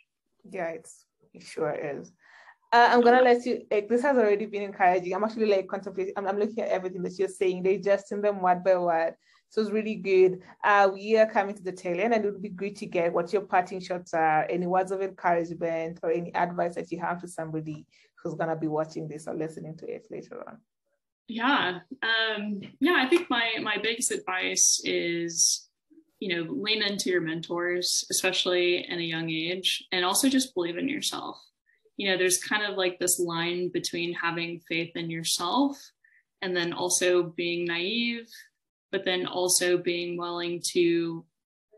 Yeah, 0.49 0.69
it's 0.69 1.05
it 1.33 1.43
sure 1.43 1.73
is. 1.73 2.11
Uh, 2.71 2.89
I'm 2.91 3.01
gonna 3.01 3.21
let 3.21 3.45
you. 3.45 3.65
Like, 3.71 3.87
this 3.87 4.01
has 4.01 4.17
already 4.17 4.45
been 4.47 4.63
encouraging. 4.63 5.13
I'm 5.13 5.23
actually 5.23 5.45
like 5.45 5.67
contemplating. 5.67 6.13
I'm, 6.17 6.27
I'm 6.27 6.39
looking 6.39 6.63
at 6.63 6.69
everything 6.69 7.03
that 7.03 7.17
you're 7.17 7.27
saying. 7.27 7.65
In 7.65 8.21
them 8.21 8.41
word 8.41 8.63
by 8.63 8.77
word. 8.77 9.13
So 9.49 9.61
it's 9.61 9.69
really 9.69 9.95
good. 9.95 10.41
Uh, 10.63 10.89
we 10.91 11.15
are 11.17 11.29
coming 11.29 11.55
to 11.55 11.61
the 11.61 11.71
tail 11.71 11.99
end, 11.99 12.13
and 12.13 12.25
it 12.25 12.31
would 12.31 12.41
be 12.41 12.49
great 12.49 12.75
to 12.77 12.87
get 12.87 13.13
what 13.13 13.31
your 13.31 13.43
parting 13.43 13.79
shots 13.79 14.15
are, 14.15 14.47
any 14.49 14.65
words 14.65 14.91
of 14.91 15.03
encouragement, 15.03 15.99
or 16.01 16.11
any 16.11 16.33
advice 16.33 16.73
that 16.73 16.91
you 16.91 16.99
have 16.99 17.21
to 17.21 17.27
somebody 17.27 17.85
who's 18.21 18.33
gonna 18.33 18.55
be 18.55 18.67
watching 18.67 19.07
this 19.07 19.27
or 19.27 19.35
listening 19.35 19.77
to 19.77 19.85
it 19.85 20.07
later 20.09 20.43
on. 20.47 20.57
Yeah, 21.27 21.79
um, 22.01 22.61
yeah. 22.79 22.95
I 22.97 23.07
think 23.09 23.29
my 23.29 23.51
my 23.61 23.77
biggest 23.81 24.11
advice 24.11 24.81
is, 24.83 25.67
you 26.19 26.35
know, 26.35 26.51
lean 26.51 26.83
into 26.83 27.09
your 27.09 27.21
mentors, 27.21 28.05
especially 28.11 28.85
in 28.87 28.99
a 28.99 29.03
young 29.03 29.29
age, 29.29 29.85
and 29.91 30.03
also 30.03 30.29
just 30.29 30.53
believe 30.53 30.77
in 30.77 30.89
yourself. 30.89 31.37
You 31.97 32.09
know, 32.09 32.17
there's 32.17 32.43
kind 32.43 32.63
of 32.63 32.77
like 32.77 32.99
this 32.99 33.19
line 33.19 33.69
between 33.71 34.13
having 34.13 34.61
faith 34.67 34.91
in 34.95 35.09
yourself 35.09 35.77
and 36.41 36.55
then 36.55 36.73
also 36.73 37.23
being 37.23 37.65
naive 37.65 38.27
but 38.93 39.03
then 39.03 39.25
also 39.25 39.75
being 39.75 40.15
willing 40.17 40.61
to 40.63 41.25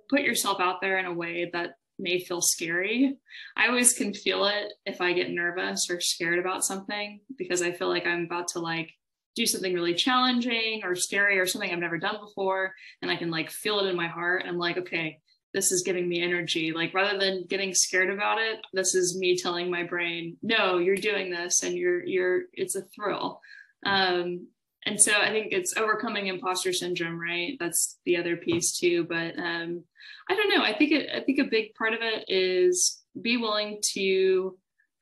put 0.10 0.21
yourself 0.21 0.60
out 0.60 0.81
there 0.81 0.99
in 0.99 1.05
a 1.05 1.13
way 1.13 1.49
that 1.53 1.77
may 1.97 2.19
feel 2.19 2.41
scary. 2.41 3.17
I 3.55 3.67
always 3.67 3.93
can 3.93 4.13
feel 4.13 4.45
it 4.45 4.73
if 4.86 4.99
I 4.99 5.13
get 5.13 5.31
nervous 5.31 5.89
or 5.89 6.01
scared 6.01 6.39
about 6.39 6.65
something 6.65 7.21
because 7.38 7.62
I 7.62 7.71
feel 7.71 7.88
like 7.88 8.05
I'm 8.05 8.25
about 8.25 8.49
to 8.49 8.60
like 8.60 8.91
do 9.36 9.45
something 9.45 9.74
really 9.74 9.93
challenging 9.93 10.82
or 10.84 10.95
scary 10.95 11.38
or 11.38 11.45
something 11.45 11.71
I've 11.71 11.80
never 11.80 11.98
done 11.98 12.17
before. 12.19 12.74
And 13.02 13.12
I 13.12 13.15
can 13.15 13.30
like 13.30 13.52
feel 13.52 13.80
it 13.80 13.89
in 13.89 13.95
my 13.95 14.08
heart. 14.08 14.45
I'm 14.48 14.58
like, 14.58 14.78
okay, 14.78 15.19
this 15.54 15.71
is 15.71 15.84
giving 15.84 16.08
me 16.08 16.21
energy. 16.21 16.71
Like 16.74 16.93
rather 16.93 17.17
than 17.17 17.45
getting 17.48 17.74
scared 17.74 18.10
about 18.10 18.39
it, 18.39 18.60
this 18.74 18.95
is 18.95 19.17
me 19.17 19.38
telling 19.38 19.69
my 19.69 19.84
brain, 19.84 20.38
no, 20.41 20.78
you're 20.78 20.95
doing 20.95 21.32
this 21.32 21.63
and 21.63 21.76
you're, 21.76 22.04
you're, 22.06 22.43
it's 22.54 22.76
a 22.76 22.84
thrill. 22.95 23.41
Um, 23.86 24.48
and 24.86 25.02
so 25.02 25.13
I 25.19 25.30
think 25.30 25.48
it's 25.52 25.78
overcoming 25.78 26.28
imposter 26.28 26.71
syndrome, 26.71 27.19
right? 27.19 27.58
That's 27.60 27.98
the 28.06 28.17
other 28.17 28.38
piece 28.38 28.78
too. 28.78 29.06
But 29.06 29.38
um, 29.38 29.84
I 30.30 30.36
don't 30.36 30.50
know. 30.50 30.63
I 30.63 30.74
think 30.78 30.91
it, 30.91 31.10
I 31.13 31.21
think 31.21 31.39
a 31.39 31.50
big 31.50 31.74
part 31.74 31.93
of 31.93 32.00
it 32.02 32.26
is 32.28 33.02
be 33.19 33.38
willing 33.38 33.80
to 33.93 34.58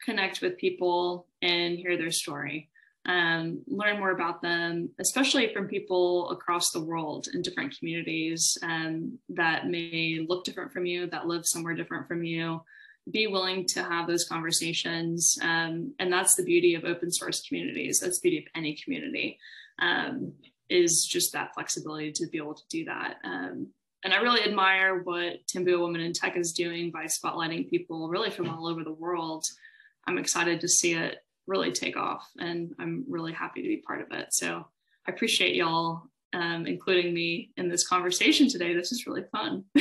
connect 0.05 0.41
with 0.41 0.57
people 0.57 1.27
and 1.41 1.77
hear 1.77 1.97
their 1.97 2.11
story. 2.11 2.69
Um, 3.05 3.61
learn 3.67 3.99
more 3.99 4.11
about 4.11 4.41
them, 4.41 4.89
especially 4.99 5.53
from 5.53 5.67
people 5.67 6.29
across 6.29 6.71
the 6.71 6.83
world 6.83 7.27
in 7.33 7.41
different 7.41 7.77
communities 7.77 8.57
um, 8.63 9.19
that 9.29 9.67
may 9.67 10.25
look 10.27 10.45
different 10.45 10.71
from 10.71 10.85
you, 10.85 11.07
that 11.07 11.27
live 11.27 11.45
somewhere 11.45 11.75
different 11.75 12.07
from 12.07 12.23
you. 12.23 12.61
Be 13.11 13.27
willing 13.27 13.65
to 13.67 13.83
have 13.83 14.07
those 14.07 14.23
conversations. 14.23 15.37
Um, 15.41 15.93
and 15.99 16.11
that's 16.11 16.35
the 16.35 16.43
beauty 16.43 16.75
of 16.75 16.85
open 16.85 17.11
source 17.11 17.45
communities. 17.45 17.99
That's 17.99 18.21
the 18.21 18.29
beauty 18.29 18.45
of 18.45 18.51
any 18.55 18.77
community 18.81 19.37
um, 19.79 20.31
is 20.69 21.05
just 21.05 21.33
that 21.33 21.53
flexibility 21.53 22.13
to 22.13 22.27
be 22.27 22.37
able 22.37 22.55
to 22.55 22.63
do 22.69 22.85
that. 22.85 23.17
Um, 23.25 23.67
and 24.03 24.13
I 24.13 24.17
really 24.17 24.43
admire 24.43 25.01
what 25.03 25.45
Tambua 25.47 25.81
Women 25.81 26.01
in 26.01 26.13
Tech 26.13 26.37
is 26.37 26.53
doing 26.53 26.91
by 26.91 27.05
spotlighting 27.05 27.69
people 27.69 28.09
really 28.09 28.29
from 28.29 28.49
all 28.49 28.67
over 28.67 28.83
the 28.83 28.91
world. 28.91 29.45
I'm 30.07 30.17
excited 30.17 30.59
to 30.61 30.67
see 30.67 30.93
it 30.93 31.22
really 31.47 31.71
take 31.71 31.97
off, 31.97 32.29
and 32.39 32.73
I'm 32.79 33.05
really 33.07 33.33
happy 33.33 33.61
to 33.61 33.67
be 33.67 33.77
part 33.77 34.01
of 34.01 34.07
it. 34.11 34.33
So 34.33 34.65
I 35.07 35.11
appreciate 35.11 35.55
y'all 35.55 36.03
um, 36.33 36.65
including 36.65 37.13
me 37.13 37.51
in 37.57 37.69
this 37.69 37.87
conversation 37.87 38.49
today. 38.49 38.73
This 38.73 38.91
is 38.91 39.07
really 39.07 39.23
fun. 39.31 39.65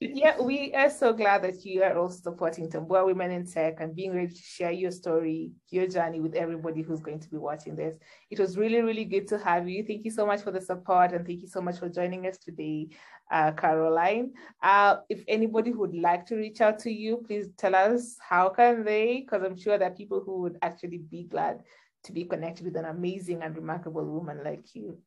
yeah, 0.00 0.38
we 0.40 0.74
are 0.74 0.90
so 0.90 1.14
glad 1.14 1.42
that 1.42 1.64
you 1.64 1.82
are 1.82 1.96
also 1.96 2.20
supporting 2.20 2.68
Tambua 2.68 3.06
Women 3.06 3.30
in 3.30 3.46
Tech 3.46 3.76
and 3.80 3.96
being 3.96 4.14
ready 4.14 4.34
to 4.34 4.42
share 4.42 4.70
your 4.70 4.90
story, 4.90 5.52
your 5.70 5.86
journey 5.86 6.20
with 6.20 6.34
everybody 6.34 6.82
who's 6.82 7.00
going 7.00 7.20
to 7.20 7.30
be 7.30 7.38
watching 7.38 7.74
this. 7.74 7.96
It 8.30 8.38
was 8.38 8.58
really, 8.58 8.82
really 8.82 9.06
good 9.06 9.26
to 9.28 9.38
have 9.38 9.68
you. 9.68 9.84
Thank 9.86 10.04
you 10.04 10.10
so 10.10 10.26
much 10.26 10.42
for 10.42 10.50
the 10.50 10.60
support 10.60 11.12
and 11.12 11.26
thank 11.26 11.40
you 11.40 11.48
so 11.48 11.62
much 11.62 11.78
for 11.78 11.88
joining 11.88 12.26
us 12.26 12.36
today, 12.36 12.88
uh, 13.30 13.52
Caroline. 13.52 14.34
Uh, 14.62 14.96
if 15.08 15.24
anybody 15.28 15.72
would 15.72 15.94
like 15.94 16.26
to 16.26 16.36
reach 16.36 16.60
out 16.60 16.78
to 16.80 16.90
you, 16.90 17.24
please 17.26 17.48
tell 17.56 17.74
us 17.74 18.16
how 18.20 18.50
can 18.50 18.84
they, 18.84 19.22
because 19.22 19.42
I'm 19.42 19.56
sure 19.56 19.82
are 19.82 19.90
people 19.90 20.22
who 20.24 20.42
would 20.42 20.58
actually 20.60 20.98
be 20.98 21.24
glad 21.24 21.62
to 22.04 22.12
be 22.12 22.24
connected 22.24 22.66
with 22.66 22.76
an 22.76 22.84
amazing 22.84 23.42
and 23.42 23.56
remarkable 23.56 24.04
woman 24.04 24.44
like 24.44 24.74
you. 24.74 24.98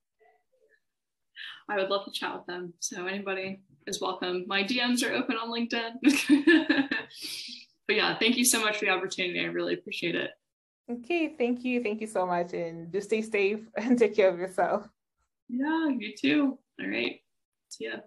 I 1.70 1.76
would 1.76 1.90
love 1.90 2.06
to 2.06 2.12
chat 2.12 2.36
with 2.36 2.46
them. 2.48 2.74
So 2.80 3.06
anybody 3.06 3.62
is 3.90 4.00
welcome. 4.00 4.46
My 4.48 4.64
DMs 4.64 5.04
are 5.04 5.14
open 5.14 5.36
on 5.36 5.50
LinkedIn. 5.50 5.94
but 7.88 7.96
yeah, 7.96 8.18
thank 8.18 8.38
you 8.38 8.46
so 8.46 8.62
much 8.62 8.78
for 8.78 8.86
the 8.86 8.92
opportunity. 8.92 9.40
I 9.40 9.46
really 9.46 9.74
appreciate 9.74 10.16
it. 10.16 10.32
Okay, 10.90 11.36
thank 11.38 11.66
you. 11.66 11.84
Thank 11.84 12.02
you 12.02 12.08
so 12.08 12.26
much. 12.26 12.54
And 12.54 12.92
do 12.92 13.02
stay 13.02 13.22
safe 13.22 13.62
and 13.78 13.98
take 13.98 14.16
care 14.16 14.30
of 14.30 14.40
yourself. 14.40 14.88
Yeah, 15.50 15.90
you 15.90 16.14
too. 16.16 16.58
All 16.80 16.88
right. 16.88 17.20
See 17.70 17.86
ya. 17.86 17.98